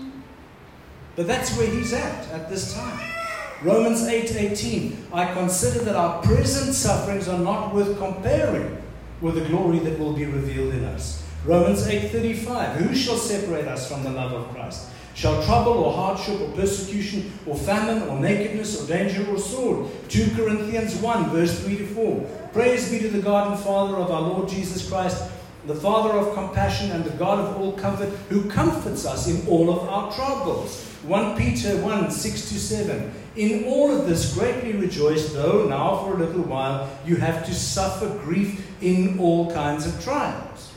But 1.16 1.27
that's 1.27 1.57
where 1.57 1.66
he's 1.66 1.92
at 1.92 2.29
at 2.31 2.49
this 2.49 2.73
time. 2.73 3.13
Romans 3.62 4.03
8:18 4.07 4.97
I 5.12 5.33
consider 5.33 5.81
that 5.85 5.97
our 5.97 6.23
present 6.23 6.75
sufferings 6.75 7.29
are 7.29 7.38
not 7.38 7.75
worth 7.75 7.99
comparing 7.99 8.79
with 9.21 9.37
the 9.37 9.45
glory 9.45 9.79
that 9.81 9.99
will 9.99 10.12
be 10.12 10.27
revealed 10.27 10.75
in 10.75 10.85
us. 10.85 11.23
Romans 11.45 11.87
8:35 11.87 12.77
Who 12.77 12.95
shall 12.95 13.17
separate 13.17 13.69
us 13.69 13.88
from 13.88 14.03
the 14.03 14.11
love 14.11 14.33
of 14.33 14.55
Christ? 14.55 14.87
Shall 15.14 15.45
trouble 15.45 15.75
or 15.75 15.93
hardship 15.93 16.40
or 16.40 16.49
persecution 16.49 17.33
or 17.47 17.55
famine 17.55 18.09
or 18.09 18.19
nakedness 18.19 18.83
or 18.83 18.87
danger 18.88 19.25
or 19.31 19.38
sword? 19.38 19.87
2 20.09 20.33
Corinthians 20.35 20.97
1 20.97 21.31
verse 21.31 21.61
3 21.61 21.77
to 21.77 21.87
4 21.87 22.21
Praise 22.53 22.90
be 22.90 22.99
to 22.99 23.09
the 23.09 23.23
God 23.23 23.53
and 23.53 23.61
Father 23.61 23.97
of 23.97 24.11
our 24.11 24.23
Lord 24.23 24.49
Jesus 24.49 24.88
Christ, 24.88 25.31
the 25.67 25.75
Father 25.75 26.19
of 26.19 26.35
compassion 26.35 26.90
and 26.90 27.05
the 27.05 27.11
God 27.11 27.38
of 27.38 27.57
all 27.61 27.73
comfort, 27.73 28.09
who 28.29 28.51
comforts 28.51 29.07
us 29.07 29.29
in 29.29 29.47
all 29.47 29.71
of 29.71 29.88
our 29.88 30.12
troubles. 30.12 30.85
1 31.05 31.37
Peter 31.37 31.77
1 31.77 32.11
6 32.11 32.49
to 32.49 32.59
7. 32.59 33.12
In 33.37 33.64
all 33.64 33.90
of 33.90 34.07
this, 34.07 34.35
greatly 34.35 34.75
rejoice, 34.75 35.33
though 35.33 35.66
now 35.68 35.97
for 35.99 36.14
a 36.14 36.25
little 36.25 36.42
while 36.42 36.88
you 37.05 37.16
have 37.16 37.44
to 37.47 37.55
suffer 37.55 38.09
grief 38.25 38.64
in 38.81 39.18
all 39.18 39.51
kinds 39.53 39.87
of 39.87 40.03
trials. 40.03 40.73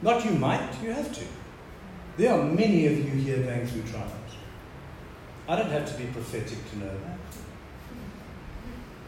Not 0.00 0.24
you 0.24 0.30
might, 0.32 0.70
you 0.82 0.92
have 0.92 1.12
to. 1.14 1.24
There 2.16 2.32
are 2.32 2.42
many 2.42 2.86
of 2.86 2.96
you 2.96 3.10
here 3.22 3.42
going 3.42 3.66
through 3.66 3.82
trials. 3.82 4.10
I 5.46 5.56
don't 5.56 5.70
have 5.70 5.90
to 5.92 5.98
be 5.98 6.04
prophetic 6.06 6.70
to 6.70 6.78
know 6.78 6.92
that. 7.04 7.18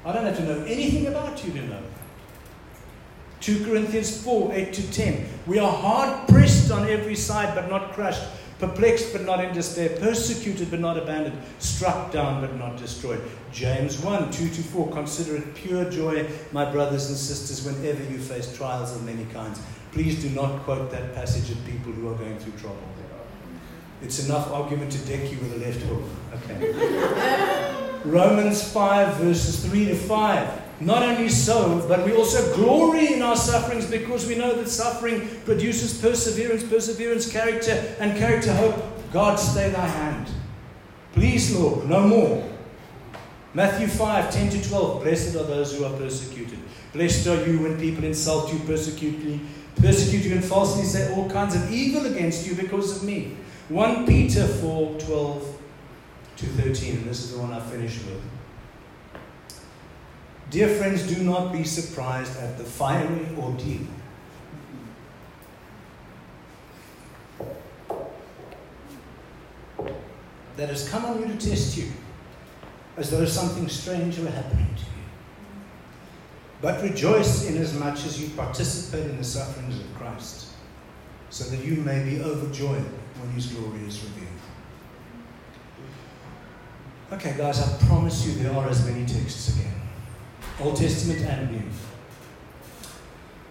I 0.04 0.12
don't 0.12 0.24
have 0.24 0.36
to 0.36 0.44
know 0.44 0.64
anything 0.64 1.06
about 1.06 1.42
you 1.44 1.52
to 1.52 1.62
know. 1.62 1.82
2 3.42 3.64
Corinthians 3.64 4.22
4 4.22 4.52
8 4.54 4.72
to 4.72 4.92
10. 4.92 5.26
We 5.46 5.58
are 5.58 5.70
hard 5.70 6.28
pressed 6.28 6.70
on 6.70 6.88
every 6.88 7.16
side, 7.16 7.54
but 7.54 7.68
not 7.68 7.92
crushed, 7.92 8.22
perplexed, 8.58 9.12
but 9.12 9.24
not 9.24 9.44
in 9.44 9.52
despair, 9.52 9.90
persecuted, 9.98 10.70
but 10.70 10.80
not 10.80 10.96
abandoned, 10.96 11.36
struck 11.58 12.12
down, 12.12 12.40
but 12.40 12.56
not 12.56 12.76
destroyed. 12.76 13.20
James 13.52 13.98
1 13.98 14.30
2 14.30 14.48
to 14.48 14.62
4. 14.62 14.92
Consider 14.92 15.36
it 15.36 15.54
pure 15.54 15.90
joy, 15.90 16.26
my 16.52 16.64
brothers 16.70 17.08
and 17.08 17.18
sisters, 17.18 17.66
whenever 17.66 18.02
you 18.04 18.18
face 18.18 18.56
trials 18.56 18.94
of 18.94 19.04
many 19.04 19.24
kinds. 19.26 19.60
Please 19.90 20.22
do 20.22 20.30
not 20.30 20.62
quote 20.62 20.90
that 20.92 21.14
passage 21.14 21.50
at 21.50 21.62
people 21.66 21.92
who 21.92 22.08
are 22.08 22.14
going 22.14 22.38
through 22.38 22.52
trouble. 22.52 22.78
It's 24.02 24.26
enough 24.26 24.50
argument 24.50 24.90
to 24.92 24.98
deck 25.06 25.30
you 25.30 25.38
with 25.38 25.52
a 25.52 25.58
left 25.58 25.80
hook. 25.82 26.02
Okay. 26.34 28.00
Romans 28.04 28.72
5, 28.72 29.16
verses 29.18 29.64
3 29.64 29.84
to 29.86 29.94
5. 29.94 30.61
Not 30.84 31.04
only 31.04 31.28
so, 31.28 31.86
but 31.86 32.04
we 32.04 32.12
also 32.12 32.56
glory 32.56 33.14
in 33.14 33.22
our 33.22 33.36
sufferings 33.36 33.88
because 33.88 34.26
we 34.26 34.34
know 34.34 34.52
that 34.56 34.68
suffering 34.68 35.28
produces 35.44 36.00
perseverance, 36.00 36.64
perseverance, 36.64 37.30
character, 37.30 37.94
and 38.00 38.18
character, 38.18 38.52
hope. 38.52 38.74
God, 39.12 39.36
stay 39.36 39.70
thy 39.70 39.86
hand. 39.86 40.28
Please, 41.12 41.54
Lord, 41.56 41.88
no 41.88 42.00
more. 42.08 42.50
Matthew 43.54 43.86
5 43.86 44.32
10 44.32 44.50
to 44.50 44.68
12. 44.68 45.02
Blessed 45.04 45.36
are 45.36 45.44
those 45.44 45.76
who 45.76 45.84
are 45.84 45.96
persecuted. 45.96 46.58
Blessed 46.92 47.28
are 47.28 47.46
you 47.46 47.60
when 47.60 47.78
people 47.78 48.02
insult 48.02 48.52
you, 48.52 48.58
persecute 48.60 49.18
you, 49.18 49.38
persecute 49.76 50.24
you, 50.24 50.34
and 50.34 50.44
falsely 50.44 50.82
say 50.82 51.14
all 51.14 51.30
kinds 51.30 51.54
of 51.54 51.70
evil 51.70 52.06
against 52.06 52.44
you 52.44 52.56
because 52.56 52.96
of 52.96 53.04
me. 53.04 53.36
1 53.68 54.04
Peter 54.04 54.48
4 54.48 54.98
12 54.98 55.58
to 56.38 56.46
13. 56.46 56.96
And 56.96 57.04
this 57.04 57.22
is 57.22 57.34
the 57.34 57.38
one 57.38 57.52
I 57.52 57.60
finish 57.60 57.98
with. 57.98 58.20
Dear 60.52 60.68
friends, 60.68 61.02
do 61.04 61.22
not 61.22 61.50
be 61.50 61.64
surprised 61.64 62.36
at 62.36 62.58
the 62.58 62.64
fiery 62.64 63.26
ordeal. 63.38 63.86
That 70.58 70.68
has 70.68 70.86
come 70.90 71.06
on 71.06 71.20
you 71.20 71.28
to 71.34 71.38
test 71.38 71.78
you, 71.78 71.90
as 72.98 73.10
though 73.10 73.24
something 73.24 73.66
strange 73.66 74.18
were 74.18 74.28
happening 74.28 74.68
to 74.76 74.82
you. 74.82 75.06
But 76.60 76.82
rejoice 76.82 77.48
inasmuch 77.48 78.04
as 78.04 78.20
you 78.20 78.28
participate 78.36 79.06
in 79.06 79.16
the 79.16 79.24
sufferings 79.24 79.80
of 79.80 79.94
Christ, 79.94 80.48
so 81.30 81.44
that 81.44 81.64
you 81.64 81.76
may 81.76 82.04
be 82.04 82.20
overjoyed 82.20 82.84
when 83.18 83.30
his 83.30 83.46
glory 83.46 83.86
is 83.86 84.04
revealed. 84.04 84.28
Okay, 87.12 87.34
guys, 87.38 87.58
I 87.58 87.86
promise 87.86 88.26
you 88.26 88.34
there 88.34 88.52
are 88.52 88.68
as 88.68 88.86
many 88.86 89.06
texts 89.06 89.51
Old 90.60 90.76
Testament 90.76 91.20
and 91.22 91.50
New. 91.50 91.62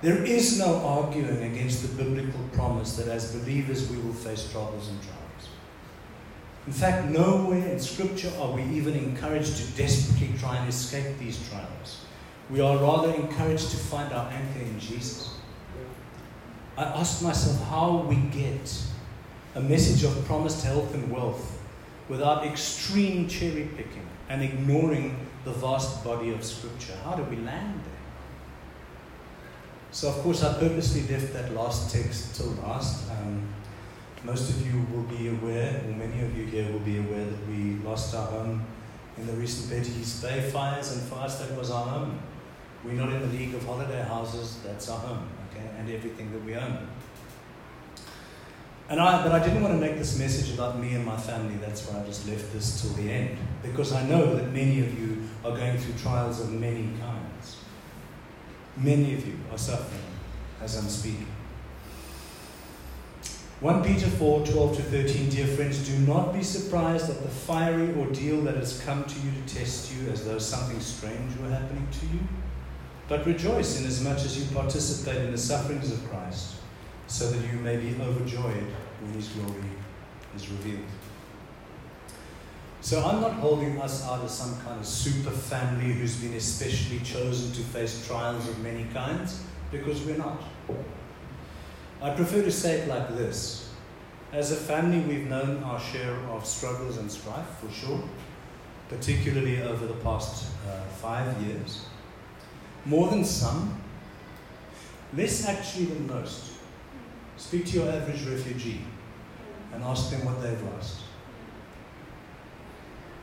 There 0.01 0.23
is 0.23 0.59
no 0.59 0.77
arguing 0.85 1.43
against 1.43 1.81
the 1.81 2.03
biblical 2.03 2.41
promise 2.53 2.95
that 2.97 3.07
as 3.07 3.35
believers 3.35 3.89
we 3.89 3.97
will 3.97 4.13
face 4.13 4.51
troubles 4.51 4.87
and 4.89 4.99
trials. 5.01 5.21
In 6.67 6.73
fact, 6.73 7.07
nowhere 7.09 7.67
in 7.67 7.79
Scripture 7.79 8.31
are 8.39 8.51
we 8.51 8.63
even 8.63 8.95
encouraged 8.95 9.57
to 9.57 9.71
desperately 9.73 10.29
try 10.39 10.57
and 10.57 10.69
escape 10.69 11.17
these 11.17 11.47
trials. 11.49 12.05
We 12.49 12.61
are 12.61 12.77
rather 12.77 13.13
encouraged 13.13 13.71
to 13.71 13.77
find 13.77 14.13
our 14.13 14.29
anchor 14.31 14.61
in 14.61 14.79
Jesus. 14.79 15.35
I 16.77 16.83
asked 16.83 17.23
myself 17.23 17.67
how 17.67 18.05
we 18.07 18.15
get 18.15 18.83
a 19.55 19.61
message 19.61 20.03
of 20.03 20.25
promised 20.25 20.63
health 20.63 20.93
and 20.93 21.11
wealth 21.11 21.59
without 22.09 22.45
extreme 22.45 23.27
cherry 23.27 23.69
picking 23.75 24.07
and 24.29 24.41
ignoring 24.41 25.15
the 25.43 25.51
vast 25.51 26.03
body 26.03 26.31
of 26.31 26.43
Scripture. 26.43 26.95
How 27.03 27.15
do 27.15 27.23
we 27.23 27.37
land 27.37 27.79
there? 27.83 27.93
So, 29.91 30.09
of 30.09 30.15
course, 30.23 30.43
I 30.43 30.53
purposely 30.59 31.01
left 31.13 31.33
that 31.33 31.53
last 31.53 31.93
text 31.93 32.35
till 32.35 32.51
last. 32.63 33.09
Um, 33.11 33.47
most 34.23 34.49
of 34.49 34.65
you 34.65 34.85
will 34.93 35.03
be 35.03 35.29
aware, 35.29 35.81
or 35.83 35.91
many 35.95 36.21
of 36.21 36.37
you 36.37 36.45
here 36.45 36.71
will 36.71 36.79
be 36.79 36.99
aware, 36.99 37.25
that 37.25 37.47
we 37.47 37.75
lost 37.83 38.13
our 38.15 38.27
home 38.27 38.65
in 39.17 39.27
the 39.27 39.33
recent 39.33 39.69
Betty's 39.69 40.21
Bay 40.21 40.49
fires, 40.49 40.93
and 40.93 41.01
for 41.01 41.15
us, 41.15 41.39
that 41.39 41.57
was 41.57 41.71
our 41.71 41.85
home. 41.85 42.19
We're 42.85 42.93
not 42.93 43.11
in 43.11 43.21
the 43.21 43.37
league 43.37 43.53
of 43.53 43.65
holiday 43.65 44.01
houses, 44.03 44.59
that's 44.63 44.89
our 44.89 44.99
home, 44.99 45.27
okay, 45.49 45.67
and 45.77 45.89
everything 45.89 46.31
that 46.31 46.43
we 46.45 46.55
own. 46.55 46.87
And 48.91 48.99
I, 48.99 49.23
but 49.23 49.31
I 49.31 49.39
didn't 49.39 49.63
want 49.63 49.73
to 49.73 49.79
make 49.79 49.97
this 49.97 50.19
message 50.19 50.53
about 50.53 50.77
me 50.77 50.95
and 50.95 51.05
my 51.05 51.15
family. 51.15 51.55
That's 51.61 51.87
why 51.87 52.01
I 52.01 52.05
just 52.05 52.27
left 52.27 52.51
this 52.51 52.81
till 52.81 52.91
the 53.01 53.09
end. 53.09 53.37
Because 53.63 53.93
I 53.93 54.05
know 54.05 54.35
that 54.35 54.51
many 54.51 54.81
of 54.81 54.99
you 54.99 55.29
are 55.45 55.55
going 55.55 55.77
through 55.77 55.93
trials 55.93 56.41
of 56.41 56.51
many 56.51 56.89
kinds. 56.99 57.55
Many 58.75 59.13
of 59.13 59.25
you 59.25 59.39
are 59.49 59.57
suffering 59.57 60.01
as 60.61 60.75
I'm 60.75 60.89
speaking. 60.89 61.27
1 63.61 63.81
Peter 63.85 64.07
4 64.07 64.45
12 64.45 64.75
to 64.75 64.83
13, 64.83 65.29
dear 65.29 65.47
friends, 65.47 65.87
do 65.87 65.97
not 65.99 66.33
be 66.33 66.43
surprised 66.43 67.09
at 67.09 67.23
the 67.23 67.29
fiery 67.29 67.95
ordeal 67.95 68.41
that 68.41 68.57
has 68.57 68.81
come 68.81 69.05
to 69.05 69.15
you 69.21 69.31
to 69.31 69.55
test 69.55 69.95
you 69.95 70.09
as 70.09 70.25
though 70.25 70.37
something 70.37 70.81
strange 70.81 71.37
were 71.37 71.47
happening 71.47 71.87
to 72.01 72.07
you. 72.07 72.19
But 73.07 73.25
rejoice 73.25 73.79
inasmuch 73.79 74.17
as 74.17 74.37
you 74.37 74.53
participate 74.53 75.23
in 75.23 75.31
the 75.31 75.37
sufferings 75.37 75.93
of 75.93 76.09
Christ, 76.09 76.55
so 77.11 77.29
that 77.29 77.45
you 77.51 77.59
may 77.59 77.75
be 77.75 77.93
overjoyed 78.01 78.67
when 79.01 79.13
his 79.13 79.27
glory 79.27 79.69
is 80.33 80.49
revealed. 80.49 80.85
So 82.79 83.03
I'm 83.05 83.19
not 83.19 83.33
holding 83.33 83.81
us 83.81 84.07
out 84.07 84.23
as 84.23 84.31
some 84.31 84.57
kind 84.61 84.79
of 84.79 84.85
super 84.85 85.29
family 85.29 85.91
who's 85.91 86.15
been 86.15 86.33
especially 86.35 86.99
chosen 86.99 87.51
to 87.51 87.61
face 87.61 88.07
trials 88.07 88.47
of 88.47 88.57
many 88.59 88.85
kinds, 88.93 89.43
because 89.71 90.01
we're 90.03 90.17
not. 90.17 90.41
I 92.01 92.11
prefer 92.11 92.43
to 92.43 92.51
say 92.51 92.79
it 92.79 92.87
like 92.87 93.09
this. 93.09 93.69
As 94.31 94.53
a 94.53 94.55
family, 94.55 95.01
we've 95.01 95.27
known 95.27 95.61
our 95.63 95.81
share 95.81 96.15
of 96.29 96.45
struggles 96.45 96.97
and 96.97 97.11
strife, 97.11 97.45
for 97.59 97.69
sure, 97.69 98.01
particularly 98.87 99.61
over 99.61 99.85
the 99.85 99.95
past 99.95 100.45
uh, 100.65 100.81
five 101.01 101.41
years. 101.41 101.85
More 102.85 103.09
than 103.09 103.25
some, 103.25 103.81
less 105.13 105.45
actually 105.45 105.85
than 105.85 106.07
most. 106.07 106.50
Speak 107.41 107.65
to 107.65 107.79
your 107.79 107.89
average 107.89 108.23
refugee 108.27 108.81
and 109.73 109.83
ask 109.83 110.11
them 110.11 110.23
what 110.23 110.41
they've 110.43 110.61
lost. 110.73 110.99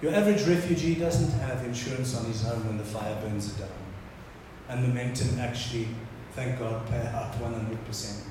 Your 0.03 0.13
average 0.13 0.43
refugee 0.47 0.97
doesn't 0.97 1.31
have 1.39 1.65
insurance 1.65 2.17
on 2.17 2.25
his 2.25 2.43
home 2.43 2.67
when 2.67 2.77
the 2.77 2.85
fire 2.85 3.17
burns 3.23 3.53
it 3.53 3.61
down. 3.61 3.69
And 4.69 4.87
Momentum 4.87 5.39
actually, 5.39 5.89
thank 6.33 6.59
God, 6.59 6.87
pay 6.91 7.07
out 7.07 7.33
100%. 7.41 8.25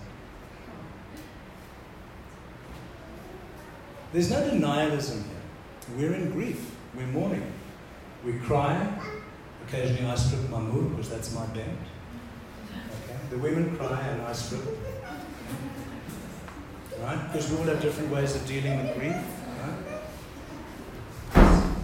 There's 4.12 4.30
no 4.30 4.42
denialism 4.42 5.24
here. 5.24 5.98
We're 5.98 6.14
in 6.16 6.32
grief. 6.32 6.76
We're 6.96 7.08
mourning. 7.08 7.50
We 8.26 8.34
cry. 8.34 8.88
Occasionally 9.66 10.06
I 10.06 10.16
strip 10.16 10.50
my 10.50 10.60
moer 10.60 10.90
because 10.90 11.10
that's 11.10 11.34
my 11.34 11.46
bent. 11.48 11.80
Okay? 12.76 13.18
The 13.30 13.38
women 13.38 13.76
cry 13.78 14.00
and 14.02 14.22
I 14.22 14.34
strip. 14.34 14.62
Right? 17.02 17.32
Because 17.32 17.52
we 17.52 17.58
all 17.58 17.64
have 17.64 17.82
different 17.82 18.12
ways 18.12 18.36
of 18.36 18.46
dealing 18.48 18.78
with 18.78 18.98
grief. 18.98 19.16
Right? 19.62 20.02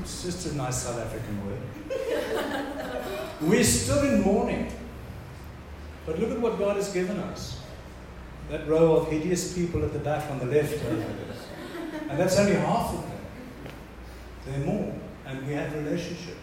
It's 0.01 0.23
just 0.23 0.51
a 0.51 0.55
nice 0.55 0.83
South 0.83 0.99
African 0.99 1.39
word. 1.45 1.59
We're 3.41 3.63
still 3.63 4.03
in 4.03 4.21
mourning. 4.21 4.71
But 6.05 6.19
look 6.19 6.31
at 6.31 6.39
what 6.39 6.57
God 6.57 6.75
has 6.77 6.91
given 6.91 7.17
us. 7.17 7.59
That 8.49 8.67
row 8.67 8.95
of 8.97 9.09
hideous 9.09 9.53
people 9.53 9.83
at 9.85 9.93
the 9.93 9.99
back 9.99 10.29
on 10.29 10.39
the 10.39 10.45
left. 10.45 10.83
And 10.83 12.19
that's 12.19 12.37
only 12.37 12.55
half 12.55 12.93
of 12.93 13.01
them. 13.01 13.11
There 14.45 14.61
are 14.61 14.65
more. 14.65 14.95
And 15.25 15.47
we 15.47 15.53
have 15.53 15.73
relationship. 15.73 16.37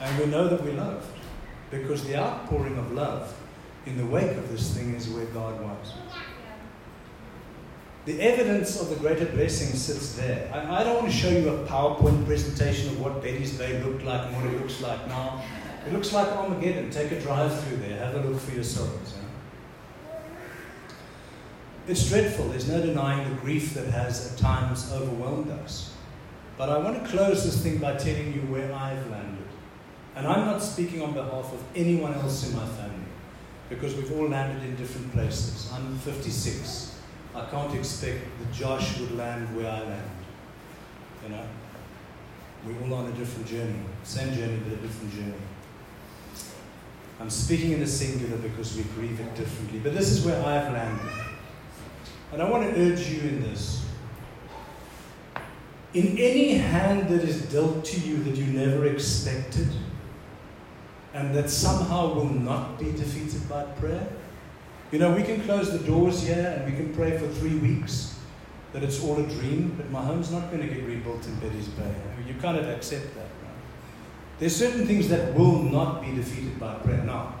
And 0.00 0.18
we 0.18 0.26
know 0.26 0.48
that 0.48 0.62
we're 0.62 0.72
loved. 0.72 1.06
Because 1.70 2.04
the 2.04 2.16
outpouring 2.16 2.76
of 2.78 2.92
love 2.92 3.34
in 3.86 3.96
the 3.96 4.06
wake 4.06 4.36
of 4.36 4.50
this 4.50 4.74
thing 4.74 4.94
is 4.94 5.08
where 5.08 5.26
God 5.26 5.60
was. 5.60 5.94
The 8.04 8.20
evidence 8.20 8.78
of 8.78 8.90
the 8.90 8.96
greater 8.96 9.24
blessing 9.24 9.74
sits 9.74 10.12
there. 10.14 10.50
I, 10.52 10.80
I, 10.80 10.84
don't 10.84 10.96
want 10.96 11.10
to 11.10 11.16
show 11.16 11.30
you 11.30 11.48
a 11.48 11.66
PowerPoint 11.66 12.26
presentation 12.26 12.90
of 12.90 13.00
what 13.00 13.22
Betty's 13.22 13.56
Bay 13.56 13.82
looked 13.82 14.04
like 14.04 14.26
and 14.26 14.36
what 14.36 14.44
it 14.44 14.60
looks 14.60 14.82
like 14.82 15.08
now. 15.08 15.42
It 15.86 15.92
looks 15.92 16.12
like 16.12 16.28
Armageddon. 16.28 16.90
Take 16.90 17.12
a 17.12 17.20
drive 17.20 17.58
through 17.64 17.78
there. 17.78 17.96
Have 17.98 18.14
a 18.14 18.28
look 18.28 18.40
for 18.40 18.54
yourselves. 18.54 19.14
It's 21.88 22.08
dreadful. 22.08 22.48
There's 22.48 22.68
no 22.68 22.80
denying 22.80 23.28
the 23.28 23.40
grief 23.40 23.72
that 23.72 23.86
has 23.86 24.32
at 24.32 24.38
times 24.38 24.90
overwhelmed 24.92 25.50
us. 25.50 25.94
But 26.58 26.68
I 26.68 26.78
want 26.78 27.02
to 27.02 27.08
close 27.08 27.44
this 27.44 27.62
thing 27.62 27.78
by 27.78 27.96
telling 27.96 28.34
you 28.34 28.40
where 28.42 28.72
I've 28.72 29.10
landed. 29.10 29.46
And 30.14 30.26
I'm 30.26 30.46
not 30.46 30.62
speaking 30.62 31.02
on 31.02 31.14
behalf 31.14 31.52
of 31.52 31.62
anyone 31.74 32.14
else 32.14 32.48
in 32.48 32.54
my 32.54 32.66
family 32.66 33.06
because 33.68 33.94
we've 33.94 34.12
all 34.12 34.28
landed 34.28 34.62
in 34.62 34.76
different 34.76 35.10
places. 35.12 35.70
I'm 35.72 35.98
56. 35.98 36.93
I 37.34 37.44
can't 37.46 37.74
expect 37.74 38.20
that 38.38 38.52
Josh 38.52 38.98
would 39.00 39.16
land 39.16 39.56
where 39.56 39.70
I 39.70 39.80
land. 39.80 40.10
You 41.24 41.30
know? 41.30 41.46
We're 42.66 42.80
all 42.86 42.94
on 42.94 43.06
a 43.06 43.12
different 43.12 43.48
journey. 43.48 43.80
Same 44.04 44.32
journey, 44.34 44.58
but 44.64 44.74
a 44.74 44.76
different 44.76 45.12
journey. 45.12 45.34
I'm 47.20 47.30
speaking 47.30 47.72
in 47.72 47.80
the 47.80 47.86
singular 47.86 48.36
because 48.38 48.76
we 48.76 48.82
grieve 48.94 49.20
it 49.20 49.34
differently. 49.34 49.80
But 49.80 49.94
this 49.94 50.10
is 50.10 50.24
where 50.24 50.38
I've 50.38 50.72
landed. 50.72 51.12
And 52.32 52.42
I 52.42 52.48
want 52.48 52.64
to 52.64 52.80
urge 52.80 53.08
you 53.08 53.20
in 53.20 53.42
this. 53.42 53.84
In 55.92 56.18
any 56.18 56.54
hand 56.54 57.08
that 57.08 57.22
is 57.22 57.42
dealt 57.42 57.84
to 57.84 58.00
you 58.00 58.22
that 58.24 58.34
you 58.34 58.46
never 58.46 58.86
expected, 58.86 59.68
and 61.12 61.32
that 61.34 61.48
somehow 61.48 62.12
will 62.12 62.30
not 62.30 62.78
be 62.78 62.90
defeated 62.90 63.48
by 63.48 63.62
prayer, 63.62 64.08
you 64.94 65.00
know, 65.00 65.10
we 65.10 65.24
can 65.24 65.42
close 65.42 65.72
the 65.72 65.84
doors 65.84 66.22
here 66.22 66.54
and 66.56 66.70
we 66.70 66.76
can 66.76 66.94
pray 66.94 67.18
for 67.18 67.26
three 67.26 67.56
weeks 67.56 68.16
that 68.72 68.84
it's 68.84 69.02
all 69.02 69.18
a 69.18 69.26
dream, 69.26 69.74
but 69.76 69.90
my 69.90 70.00
home's 70.00 70.30
not 70.30 70.52
going 70.52 70.62
to 70.62 70.72
get 70.72 70.84
rebuilt 70.84 71.26
in 71.26 71.34
Betty's 71.40 71.66
Bay. 71.66 71.92
You 72.28 72.34
kind 72.34 72.56
of 72.56 72.68
accept 72.68 73.12
that, 73.16 73.22
right? 73.42 73.58
There's 74.38 74.54
certain 74.54 74.86
things 74.86 75.08
that 75.08 75.34
will 75.34 75.64
not 75.64 76.00
be 76.00 76.14
defeated 76.14 76.60
by 76.60 76.74
prayer. 76.76 77.02
Now, 77.02 77.34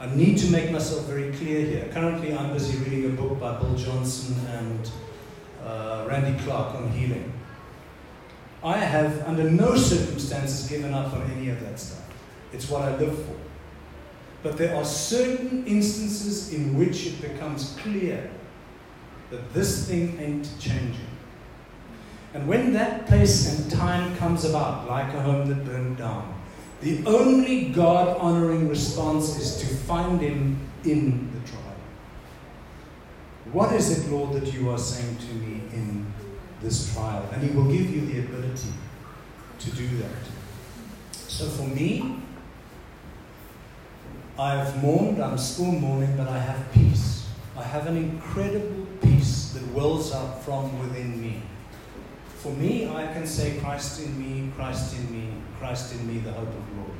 I 0.00 0.12
need 0.12 0.38
to 0.38 0.50
make 0.50 0.72
myself 0.72 1.04
very 1.06 1.30
clear 1.30 1.64
here. 1.64 1.88
Currently, 1.92 2.36
I'm 2.36 2.52
busy 2.52 2.76
reading 2.78 3.04
a 3.12 3.14
book 3.14 3.38
by 3.38 3.60
Bill 3.60 3.76
Johnson 3.76 4.34
and 4.48 4.90
uh, 5.64 6.04
Randy 6.08 6.36
Clark 6.42 6.74
on 6.74 6.90
healing. 6.90 7.32
I 8.64 8.78
have, 8.78 9.22
under 9.28 9.48
no 9.48 9.76
circumstances, 9.76 10.68
given 10.68 10.92
up 10.92 11.12
on 11.12 11.30
any 11.30 11.48
of 11.48 11.60
that 11.60 11.78
stuff. 11.78 12.04
It's 12.52 12.68
what 12.68 12.82
I 12.82 12.96
live 12.96 13.16
for. 13.24 13.41
But 14.42 14.56
there 14.56 14.74
are 14.74 14.84
certain 14.84 15.64
instances 15.66 16.52
in 16.52 16.76
which 16.76 17.06
it 17.06 17.20
becomes 17.20 17.76
clear 17.80 18.30
that 19.30 19.54
this 19.54 19.88
thing 19.88 20.18
ain't 20.20 20.48
changing. 20.58 21.06
And 22.34 22.48
when 22.48 22.72
that 22.72 23.06
place 23.06 23.58
and 23.58 23.70
time 23.70 24.16
comes 24.16 24.44
about, 24.44 24.88
like 24.88 25.12
a 25.14 25.20
home 25.20 25.48
that 25.48 25.64
burned 25.64 25.98
down, 25.98 26.34
the 26.80 27.04
only 27.06 27.66
God 27.68 28.16
honoring 28.18 28.68
response 28.68 29.38
is 29.38 29.56
to 29.60 29.66
find 29.66 30.20
Him 30.20 30.58
in 30.84 31.30
the 31.32 31.48
trial. 31.48 31.62
What 33.52 33.72
is 33.72 33.98
it, 33.98 34.10
Lord, 34.10 34.32
that 34.32 34.52
you 34.52 34.70
are 34.70 34.78
saying 34.78 35.16
to 35.18 35.34
me 35.34 35.60
in 35.72 36.12
this 36.60 36.92
trial? 36.92 37.28
And 37.32 37.42
He 37.42 37.54
will 37.54 37.70
give 37.70 37.88
you 37.90 38.00
the 38.06 38.20
ability 38.20 38.72
to 39.60 39.70
do 39.70 39.88
that. 39.98 40.10
So 41.12 41.46
for 41.46 41.68
me, 41.68 42.16
I 44.38 44.54
have 44.54 44.82
mourned, 44.82 45.22
I'm 45.22 45.36
still 45.36 45.72
mourning, 45.72 46.16
but 46.16 46.28
I 46.28 46.38
have 46.38 46.72
peace. 46.72 47.28
I 47.56 47.62
have 47.62 47.86
an 47.86 47.96
incredible 47.96 48.86
peace 49.02 49.52
that 49.52 49.66
wells 49.74 50.12
up 50.12 50.42
from 50.42 50.78
within 50.78 51.20
me. 51.20 51.42
For 52.38 52.50
me, 52.52 52.88
I 52.88 53.12
can 53.12 53.26
say, 53.26 53.58
Christ 53.58 54.02
in 54.02 54.18
me, 54.18 54.50
Christ 54.56 54.96
in 54.96 55.12
me, 55.12 55.28
Christ 55.58 55.92
in 55.92 56.06
me, 56.08 56.20
the 56.20 56.32
hope 56.32 56.48
of 56.48 56.74
glory. 56.74 56.98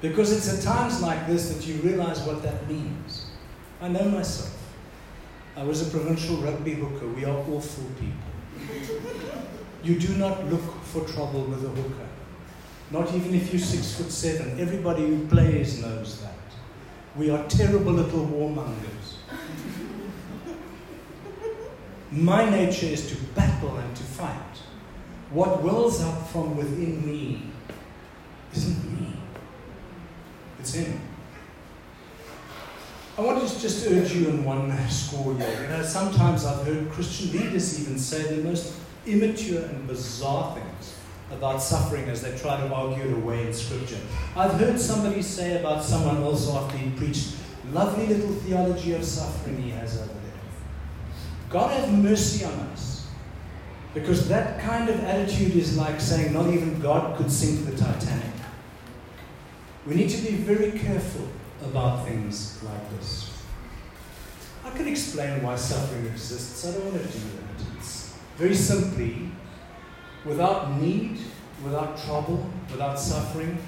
Because 0.00 0.32
it's 0.32 0.58
at 0.58 0.62
times 0.62 1.00
like 1.00 1.26
this 1.26 1.54
that 1.54 1.66
you 1.66 1.80
realize 1.82 2.20
what 2.22 2.42
that 2.42 2.68
means. 2.68 3.30
I 3.80 3.88
know 3.88 4.04
myself. 4.08 4.54
I 5.56 5.62
was 5.62 5.86
a 5.86 5.90
provincial 5.90 6.36
rugby 6.38 6.74
hooker. 6.74 7.06
We 7.08 7.24
are 7.24 7.36
awful 7.36 7.84
people. 7.98 8.88
You 9.82 9.98
do 9.98 10.14
not 10.16 10.44
look 10.46 10.82
for 10.84 11.04
trouble 11.04 11.42
with 11.44 11.64
a 11.64 11.68
hooker. 11.68 12.07
Not 12.90 13.12
even 13.14 13.34
if 13.34 13.52
you're 13.52 13.60
six 13.60 13.94
foot 13.94 14.10
seven. 14.10 14.58
Everybody 14.58 15.06
who 15.06 15.26
plays 15.26 15.82
knows 15.82 16.22
that. 16.22 16.32
We 17.16 17.30
are 17.30 17.46
terrible 17.48 17.92
little 17.92 18.26
warmongers. 18.26 19.16
My 22.10 22.48
nature 22.48 22.86
is 22.86 23.10
to 23.10 23.16
battle 23.34 23.76
and 23.76 23.96
to 23.96 24.02
fight. 24.02 24.56
What 25.30 25.62
wells 25.62 26.00
up 26.02 26.28
from 26.28 26.56
within 26.56 27.04
me 27.04 27.42
isn't 28.54 28.98
me, 28.98 29.14
it's 30.58 30.72
Him. 30.72 30.98
I 33.18 33.20
want 33.20 33.46
to 33.46 33.60
just 33.60 33.86
urge 33.86 34.14
you 34.14 34.28
in 34.28 34.44
one 34.44 34.72
score 34.88 35.34
here. 35.34 35.62
You 35.62 35.68
know, 35.68 35.82
sometimes 35.82 36.46
I've 36.46 36.64
heard 36.64 36.88
Christian 36.90 37.32
leaders 37.32 37.78
even 37.78 37.98
say 37.98 38.36
the 38.36 38.42
most 38.42 38.74
immature 39.04 39.64
and 39.64 39.86
bizarre 39.86 40.54
things 40.54 40.97
about 41.30 41.62
suffering 41.62 42.08
as 42.08 42.22
they 42.22 42.36
try 42.38 42.56
to 42.56 42.72
argue 42.74 43.04
it 43.04 43.12
away 43.12 43.46
in 43.46 43.52
Scripture. 43.52 43.98
I've 44.36 44.52
heard 44.52 44.80
somebody 44.80 45.22
say 45.22 45.60
about 45.60 45.84
someone 45.84 46.22
else 46.22 46.48
after 46.50 46.76
he 46.76 46.90
preached, 46.90 47.36
lovely 47.72 48.06
little 48.06 48.32
theology 48.32 48.94
of 48.94 49.04
suffering 49.04 49.62
he 49.62 49.70
has 49.70 49.98
over 49.98 50.06
there. 50.06 50.14
God 51.50 51.70
have 51.78 51.92
mercy 51.92 52.44
on 52.44 52.52
us. 52.52 53.06
Because 53.94 54.28
that 54.28 54.60
kind 54.60 54.88
of 54.88 55.02
attitude 55.04 55.56
is 55.56 55.76
like 55.76 56.00
saying 56.00 56.32
not 56.32 56.48
even 56.48 56.78
God 56.78 57.16
could 57.16 57.30
sink 57.30 57.66
the 57.66 57.76
Titanic. 57.76 58.32
We 59.86 59.94
need 59.94 60.10
to 60.10 60.22
be 60.22 60.36
very 60.36 60.78
careful 60.78 61.26
about 61.62 62.06
things 62.06 62.62
like 62.62 62.90
this. 62.90 63.32
I 64.64 64.70
can 64.70 64.86
explain 64.86 65.42
why 65.42 65.56
suffering 65.56 66.06
exists. 66.06 66.66
I 66.66 66.72
don't 66.72 66.92
want 66.92 67.02
to 67.02 67.08
do 67.08 67.18
that. 67.18 67.76
It's 67.78 68.14
very 68.36 68.54
simply, 68.54 69.27
without 70.24 70.80
need, 70.80 71.18
without 71.64 71.98
trouble, 72.04 72.48
without 72.70 72.98
suffering, 72.98 73.58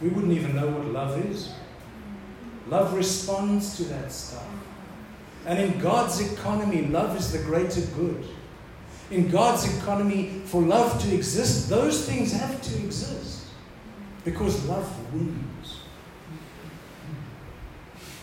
we 0.00 0.08
wouldn't 0.08 0.32
even 0.32 0.56
know 0.56 0.68
what 0.68 0.86
love 0.86 1.24
is. 1.26 1.52
Love 2.68 2.94
responds 2.94 3.76
to 3.76 3.84
that 3.84 4.12
stuff. 4.12 4.46
And 5.46 5.58
in 5.58 5.78
God's 5.80 6.20
economy, 6.20 6.86
love 6.86 7.16
is 7.16 7.32
the 7.32 7.38
greater 7.38 7.80
good. 7.96 8.24
In 9.10 9.28
God's 9.28 9.76
economy, 9.78 10.42
for 10.44 10.62
love 10.62 11.02
to 11.02 11.14
exist, 11.14 11.68
those 11.68 12.06
things 12.06 12.32
have 12.32 12.62
to 12.62 12.76
exist. 12.76 13.46
Because 14.24 14.64
love 14.66 15.12
wins. 15.12 15.80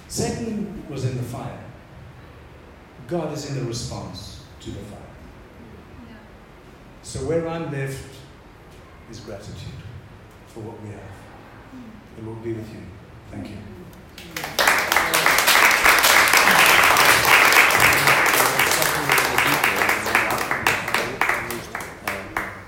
Satan 0.07 0.83
was 0.89 1.05
in 1.05 1.17
the 1.17 1.23
fire. 1.23 1.63
God 3.07 3.33
is 3.33 3.49
in 3.49 3.59
the 3.59 3.65
response 3.65 4.43
to 4.61 4.71
the 4.71 4.79
fire. 4.79 5.06
So 7.07 7.19
where 7.19 7.47
I'm 7.47 7.71
left 7.71 8.03
is 9.09 9.21
gratitude 9.21 9.55
for 10.47 10.59
what 10.59 10.75
we 10.83 10.89
have. 10.89 10.99
The 12.17 12.23
Lord 12.23 12.43
be 12.43 12.51
with 12.51 12.69
you. 12.69 12.81
Thank 13.31 13.49
you. 13.49 13.55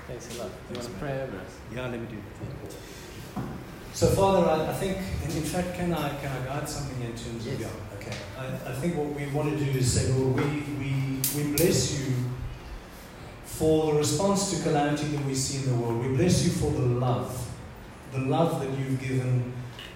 Thanks 0.08 0.34
a 0.34 0.38
lot. 0.42 0.50
You 0.70 0.76
want 0.76 0.88
to 0.88 0.94
pray 0.98 1.20
over 1.20 1.36
us? 1.36 1.52
Yeah, 1.74 1.82
let 1.88 2.00
me 2.00 2.06
do 2.06 2.16
that. 2.16 3.44
So, 3.92 4.06
Father, 4.06 4.48
I, 4.48 4.70
I 4.70 4.72
think, 4.72 4.96
in 4.96 5.42
fact, 5.42 5.74
can 5.74 5.92
I 5.92 6.16
can 6.16 6.32
I 6.32 6.46
guide 6.46 6.66
something 6.66 6.98
in 7.02 7.12
terms 7.12 7.46
of 7.46 7.60
Yes. 7.60 7.70
yeah? 7.70 7.98
Okay. 7.98 8.16
I, 8.38 8.70
I 8.70 8.72
think 8.72 8.96
what 8.96 9.08
we 9.08 9.26
want 9.26 9.50
to 9.58 9.62
do 9.62 9.78
is 9.78 9.92
say, 9.92 10.10
Lord, 10.14 10.36
we 10.36 10.64
we 10.80 11.20
we 11.36 11.52
bless 11.54 12.00
you 12.00 12.19
for 13.60 13.92
the 13.92 13.98
response 13.98 14.56
to 14.56 14.62
calamity 14.62 15.04
that 15.08 15.22
we 15.26 15.34
see 15.34 15.62
in 15.62 15.76
the 15.76 15.82
world. 15.82 16.02
We 16.02 16.16
bless 16.16 16.42
you 16.42 16.50
for 16.50 16.70
the 16.70 16.80
love, 16.80 17.46
the 18.10 18.20
love 18.20 18.58
that 18.58 18.70
you've 18.78 18.98
given 18.98 19.52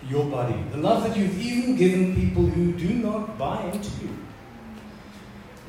your 0.06 0.26
body, 0.26 0.62
the 0.70 0.76
love 0.76 1.02
that 1.04 1.16
you've 1.16 1.40
even 1.40 1.74
given 1.74 2.14
people 2.14 2.44
who 2.44 2.72
do 2.72 2.92
not 2.92 3.38
buy 3.38 3.64
into 3.72 3.88
you. 4.02 4.14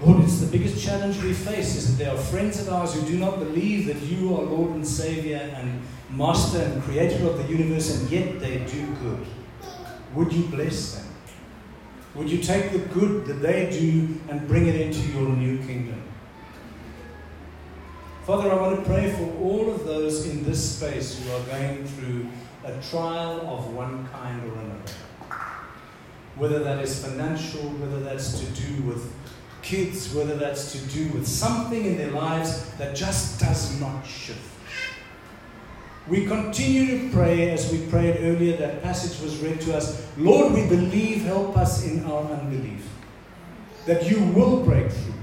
Lord, 0.01 0.25
it's 0.25 0.41
the 0.41 0.47
biggest 0.47 0.85
challenge 0.85 1.23
we 1.23 1.31
face 1.31 1.77
is 1.77 1.95
that 1.95 2.03
there 2.03 2.13
are 2.13 2.17
friends 2.17 2.59
of 2.59 2.67
ours 2.67 2.93
who 2.93 3.07
do 3.07 3.17
not 3.17 3.39
believe 3.39 3.85
that 3.85 4.01
you 4.01 4.35
are 4.35 4.43
Lord 4.43 4.71
and 4.71 4.85
Savior 4.85 5.37
and 5.55 5.81
Master 6.09 6.59
and 6.59 6.83
Creator 6.83 7.25
of 7.25 7.37
the 7.37 7.45
universe, 7.45 7.97
and 7.97 8.11
yet 8.11 8.41
they 8.41 8.57
do 8.65 8.93
good. 8.95 9.25
Would 10.15 10.33
you 10.33 10.43
bless 10.47 10.95
them? 10.95 11.07
Would 12.15 12.29
you 12.29 12.39
take 12.39 12.73
the 12.73 12.79
good 12.79 13.25
that 13.27 13.35
they 13.35 13.69
do 13.69 14.19
and 14.27 14.45
bring 14.49 14.67
it 14.67 14.75
into 14.75 14.99
your 15.13 15.29
new 15.29 15.59
kingdom? 15.59 16.04
Father, 18.25 18.51
I 18.51 18.55
want 18.55 18.83
to 18.83 18.89
pray 18.89 19.11
for 19.11 19.31
all 19.39 19.71
of 19.71 19.85
those 19.85 20.25
in 20.27 20.43
this 20.43 20.77
space 20.77 21.23
who 21.23 21.31
are 21.31 21.43
going 21.43 21.85
through 21.85 22.25
a 22.63 22.73
trial 22.89 23.41
of 23.41 23.71
one 23.71 24.07
kind 24.07 24.43
or 24.49 24.53
another. 24.61 24.91
Whether 26.35 26.63
that 26.63 26.83
is 26.83 27.05
financial, 27.05 27.69
whether 27.69 27.99
that's 27.99 28.39
to 28.39 28.45
do 28.59 28.81
with 28.81 29.13
kids, 29.61 30.11
whether 30.15 30.35
that's 30.37 30.71
to 30.71 30.79
do 30.87 31.07
with 31.09 31.27
something 31.27 31.85
in 31.85 31.97
their 31.97 32.09
lives 32.13 32.67
that 32.79 32.95
just 32.95 33.39
does 33.39 33.79
not 33.79 34.03
shift. 34.07 34.41
We 36.07 36.25
continue 36.25 37.07
to 37.07 37.15
pray 37.15 37.51
as 37.51 37.71
we 37.71 37.85
prayed 37.89 38.17
earlier, 38.21 38.57
that 38.57 38.81
passage 38.81 39.21
was 39.21 39.37
read 39.37 39.61
to 39.61 39.77
us. 39.77 40.03
Lord, 40.17 40.51
we 40.51 40.67
believe, 40.67 41.25
help 41.25 41.55
us 41.55 41.85
in 41.85 42.03
our 42.05 42.23
unbelief. 42.23 42.89
That 43.85 44.09
you 44.09 44.19
will 44.31 44.63
break 44.63 44.91
through, 44.91 45.13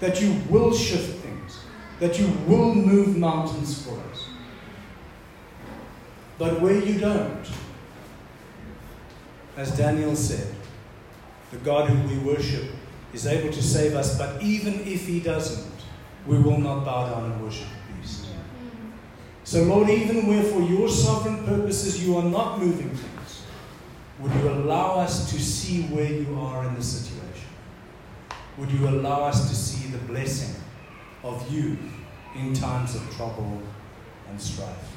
that 0.00 0.20
you 0.20 0.42
will 0.50 0.74
shift 0.74 1.23
that 2.00 2.18
you 2.18 2.26
will 2.46 2.74
move 2.74 3.16
mountains 3.16 3.84
for 3.84 3.98
us. 4.10 4.28
But 6.38 6.60
where 6.60 6.78
you 6.78 6.98
don't, 6.98 7.46
as 9.56 9.76
Daniel 9.76 10.16
said, 10.16 10.54
the 11.52 11.58
God 11.58 11.88
who 11.88 12.08
we 12.08 12.18
worship 12.18 12.64
is 13.12 13.26
able 13.26 13.52
to 13.52 13.62
save 13.62 13.94
us, 13.94 14.18
but 14.18 14.42
even 14.42 14.80
if 14.80 15.06
he 15.06 15.20
doesn't, 15.20 15.72
we 16.26 16.38
will 16.38 16.58
not 16.58 16.84
bow 16.84 17.08
down 17.08 17.30
and 17.30 17.42
worship 17.42 17.68
the 17.68 18.00
beast. 18.00 18.26
So, 19.44 19.62
Lord, 19.62 19.88
even 19.88 20.26
where 20.26 20.42
for 20.42 20.60
your 20.62 20.88
sovereign 20.88 21.44
purposes 21.44 22.04
you 22.04 22.16
are 22.16 22.24
not 22.24 22.58
moving 22.58 22.90
things, 22.90 23.42
would 24.18 24.32
you 24.34 24.48
allow 24.48 24.98
us 24.98 25.30
to 25.30 25.40
see 25.40 25.82
where 25.82 26.10
you 26.10 26.36
are 26.40 26.66
in 26.66 26.74
the 26.74 26.82
situation? 26.82 27.48
Would 28.58 28.72
you 28.72 28.88
allow 28.88 29.24
us 29.24 29.48
to 29.48 29.54
see 29.54 29.88
the 29.88 29.98
blessing 29.98 30.63
of 31.24 31.50
you 31.50 31.76
in 32.36 32.54
times 32.54 32.94
of 32.94 33.02
trouble 33.16 33.60
and 34.28 34.40
strife? 34.40 34.94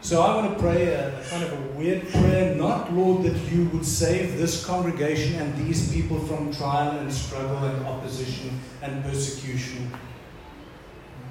So 0.00 0.22
I 0.22 0.36
want 0.36 0.54
to 0.54 0.62
pray 0.62 0.86
a, 0.86 1.20
a 1.20 1.24
kind 1.24 1.42
of 1.42 1.52
a 1.52 1.60
weird 1.76 2.08
prayer, 2.08 2.54
not, 2.54 2.92
Lord, 2.94 3.24
that 3.24 3.36
you 3.52 3.64
would 3.70 3.84
save 3.84 4.38
this 4.38 4.64
congregation 4.64 5.34
and 5.34 5.66
these 5.66 5.92
people 5.92 6.20
from 6.20 6.54
trial 6.54 6.98
and 6.98 7.12
struggle 7.12 7.58
and 7.64 7.84
opposition 7.84 8.60
and 8.80 9.02
persecution, 9.02 9.90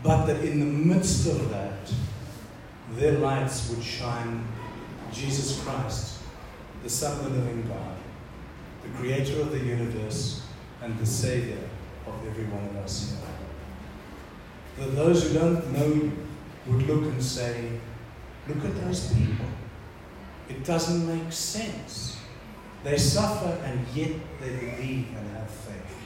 but 0.04 0.26
that 0.26 0.44
in 0.44 0.60
the 0.60 0.66
midst 0.66 1.28
of 1.28 1.50
that, 1.50 1.92
their 2.96 3.14
lights 3.20 3.70
would 3.70 3.84
shine 3.84 4.46
Jesus 5.14 5.64
Christ, 5.64 6.20
the 6.84 6.90
Son 6.90 7.18
of 7.20 7.24
the 7.24 7.40
living 7.40 7.68
God, 7.68 7.96
the 8.84 8.90
creator 8.98 9.42
of 9.42 9.52
the 9.52 9.60
universe 9.60 10.42
and 10.82 10.98
the 11.00 11.06
Savior 11.06 11.70
of 12.06 12.28
every 12.28 12.46
one 12.46 12.64
of 12.66 12.76
us 12.84 13.12
here. 13.12 13.27
That 14.78 14.96
those 14.96 15.28
who 15.28 15.40
don't 15.40 15.74
know 15.74 16.12
would 16.68 16.88
look 16.88 17.04
and 17.04 17.24
say, 17.24 17.80
Look 18.48 18.64
at 18.64 18.76
those 18.82 19.14
people. 19.14 19.46
It 20.48 20.64
doesn't 20.64 21.06
make 21.06 21.32
sense. 21.34 22.18
They 22.84 22.98
suffer 22.98 23.60
and 23.66 23.86
yet 23.94 24.12
they 24.40 24.50
believe 24.50 25.08
and 25.18 25.30
have 25.32 25.50
faith. 25.50 25.98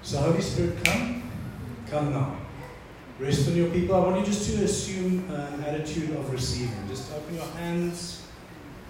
So, 0.00 0.18
Holy 0.18 0.40
Spirit, 0.40 0.82
come. 0.84 1.30
Come 1.90 2.12
now. 2.12 2.36
Rest 3.18 3.48
on 3.48 3.56
your 3.56 3.68
people. 3.70 3.96
I 3.96 3.98
want 3.98 4.20
you 4.20 4.24
just 4.24 4.48
to 4.50 4.64
assume 4.64 5.28
an 5.30 5.64
attitude 5.64 6.10
of 6.10 6.30
receiving. 6.32 6.88
Just 6.88 7.12
open 7.12 7.34
your 7.34 7.44
hands 7.44 8.22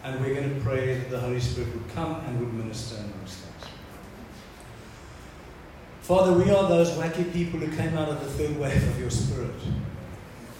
and 0.05 0.21
we're 0.21 0.35
going 0.35 0.55
to 0.55 0.61
pray 0.61 0.99
that 0.99 1.11
the 1.11 1.19
Holy 1.19 1.41
Spirit 1.41 1.73
would 1.75 1.89
come 1.95 2.23
and 2.27 2.39
would 2.39 2.55
minister 2.55 2.97
amongst 2.97 3.45
us. 3.45 3.48
Father, 6.09 6.33
we 6.33 6.51
are 6.51 6.67
those 6.67 6.93
wacky 6.93 7.31
people 7.35 7.61
who 7.61 7.77
came 7.77 7.95
out 7.99 8.09
of 8.09 8.19
the 8.21 8.31
third 8.31 8.59
wave 8.59 8.83
of 8.89 8.99
your 8.99 9.11
Spirit. 9.11 9.61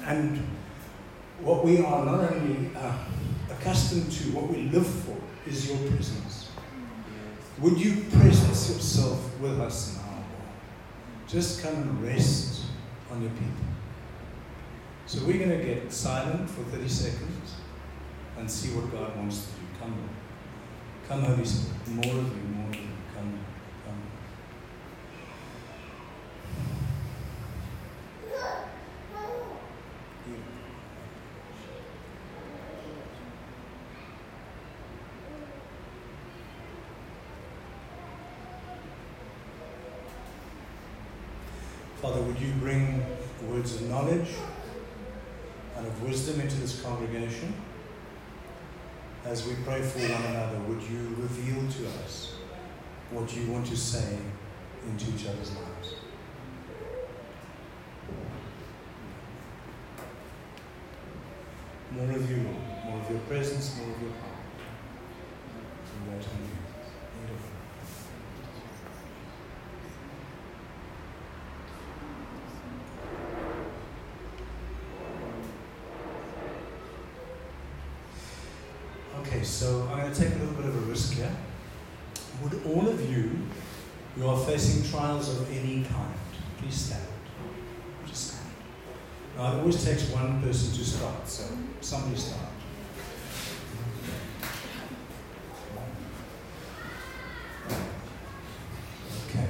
And 0.05 0.47
what 1.41 1.65
we 1.65 1.79
are 1.79 2.05
not 2.05 2.31
only 2.35 2.71
uh, 2.77 2.99
accustomed 3.51 4.13
to, 4.13 4.25
what 4.33 4.51
we 4.51 4.65
live 4.65 4.87
for, 4.87 5.17
is 5.47 5.71
your 5.71 5.79
presence. 5.91 6.51
Would 7.61 7.81
you 7.81 8.05
presence 8.11 8.69
yourself 8.75 9.41
with 9.41 9.59
us 9.59 9.97
now? 9.97 10.23
Just 11.27 11.63
come 11.63 11.77
and 11.77 12.03
rest 12.03 12.65
on 13.11 13.23
your 13.23 13.31
people. 13.31 13.65
So 15.07 15.25
we're 15.25 15.39
going 15.39 15.59
to 15.59 15.65
get 15.65 15.91
silent 15.91 16.51
for 16.51 16.63
30 16.65 16.87
seconds 16.87 17.55
and 18.37 18.51
see 18.51 18.77
what 18.77 18.93
God 18.93 19.17
wants 19.17 19.47
to 19.47 19.53
do. 19.53 19.57
Come, 19.81 19.97
Lord. 19.97 20.11
Come, 21.09 21.35
Holy 21.35 21.47
Spirit. 21.47 21.89
More 21.89 22.21
of 22.21 22.37
you, 22.37 22.43
more 22.55 22.69
of 22.69 22.75
you. 22.75 22.89
Come, 23.17 23.39
come. 23.87 24.03
Father, 42.01 42.23
would 42.23 42.39
you 42.39 42.53
bring 42.61 43.05
words 43.49 43.75
of 43.75 43.91
knowledge 43.91 44.29
and 45.77 45.85
of 45.85 46.03
wisdom 46.03 46.41
into 46.41 46.55
this 46.61 46.81
congregation? 46.81 47.53
As 49.25 49.45
we 49.45 49.55
pray 49.81 49.89
for 49.89 50.13
one 50.13 50.25
another, 50.33 50.59
would 50.61 50.83
you 50.83 51.15
reveal 51.19 51.71
to 51.71 51.89
us 52.03 52.35
what 53.11 53.35
you 53.37 53.51
want 53.53 53.67
to 53.67 53.77
say 53.77 54.19
into 54.87 55.11
each 55.15 55.27
other's 55.27 55.53
lives? 55.55 55.95
More 61.93 62.11
of 62.11 62.31
you, 62.31 62.37
Lord. 62.37 62.57
More 62.87 63.01
of 63.01 63.11
your 63.11 63.21
presence, 63.21 63.77
more 63.77 63.95
of 63.95 64.03
your 64.03 64.11
power. 64.11 64.25
You. 66.09 66.15
Beautiful. 67.27 67.59
Okay, 79.21 79.43
so 79.43 79.89
I'm 79.91 80.01
going 80.01 80.13
to 80.13 80.19
take 80.19 80.35
a 80.35 80.39
little 80.39 80.55
bit 80.55 80.67
of 80.67 80.77
a 80.77 80.81
risk 80.91 81.15
here. 81.15 81.31
Would 82.43 82.61
all 82.67 82.89
of 82.89 83.11
you 83.11 83.39
who 84.15 84.27
are 84.27 84.38
facing 84.49 84.83
trials 84.91 85.29
of 85.29 85.51
any 85.51 85.85
kind, 85.85 86.15
please 86.57 86.75
stand. 86.75 87.03
Just 88.07 88.29
stand. 88.29 88.51
Now, 89.37 89.53
it 89.53 89.59
always 89.59 89.85
takes 89.85 90.09
one 90.09 90.43
person 90.43 90.75
to 90.75 90.85
start, 90.85 91.29
so 91.29 91.45
somebody 91.83 92.17
start. 92.17 92.41
Okay. 99.29 99.49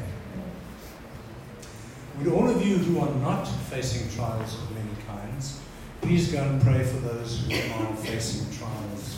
Would 2.18 2.32
all 2.32 2.50
of 2.50 2.66
you 2.66 2.78
who 2.78 2.98
are 2.98 3.14
not 3.20 3.44
facing 3.44 4.10
trials 4.10 4.54
of 4.54 4.74
many 4.74 4.96
kinds, 5.06 5.60
please 6.00 6.32
go 6.32 6.42
and 6.42 6.60
pray 6.60 6.82
for 6.82 6.96
those 6.96 7.46
who 7.46 7.54
are 7.54 7.94
facing 7.98 8.52
trials 8.58 9.17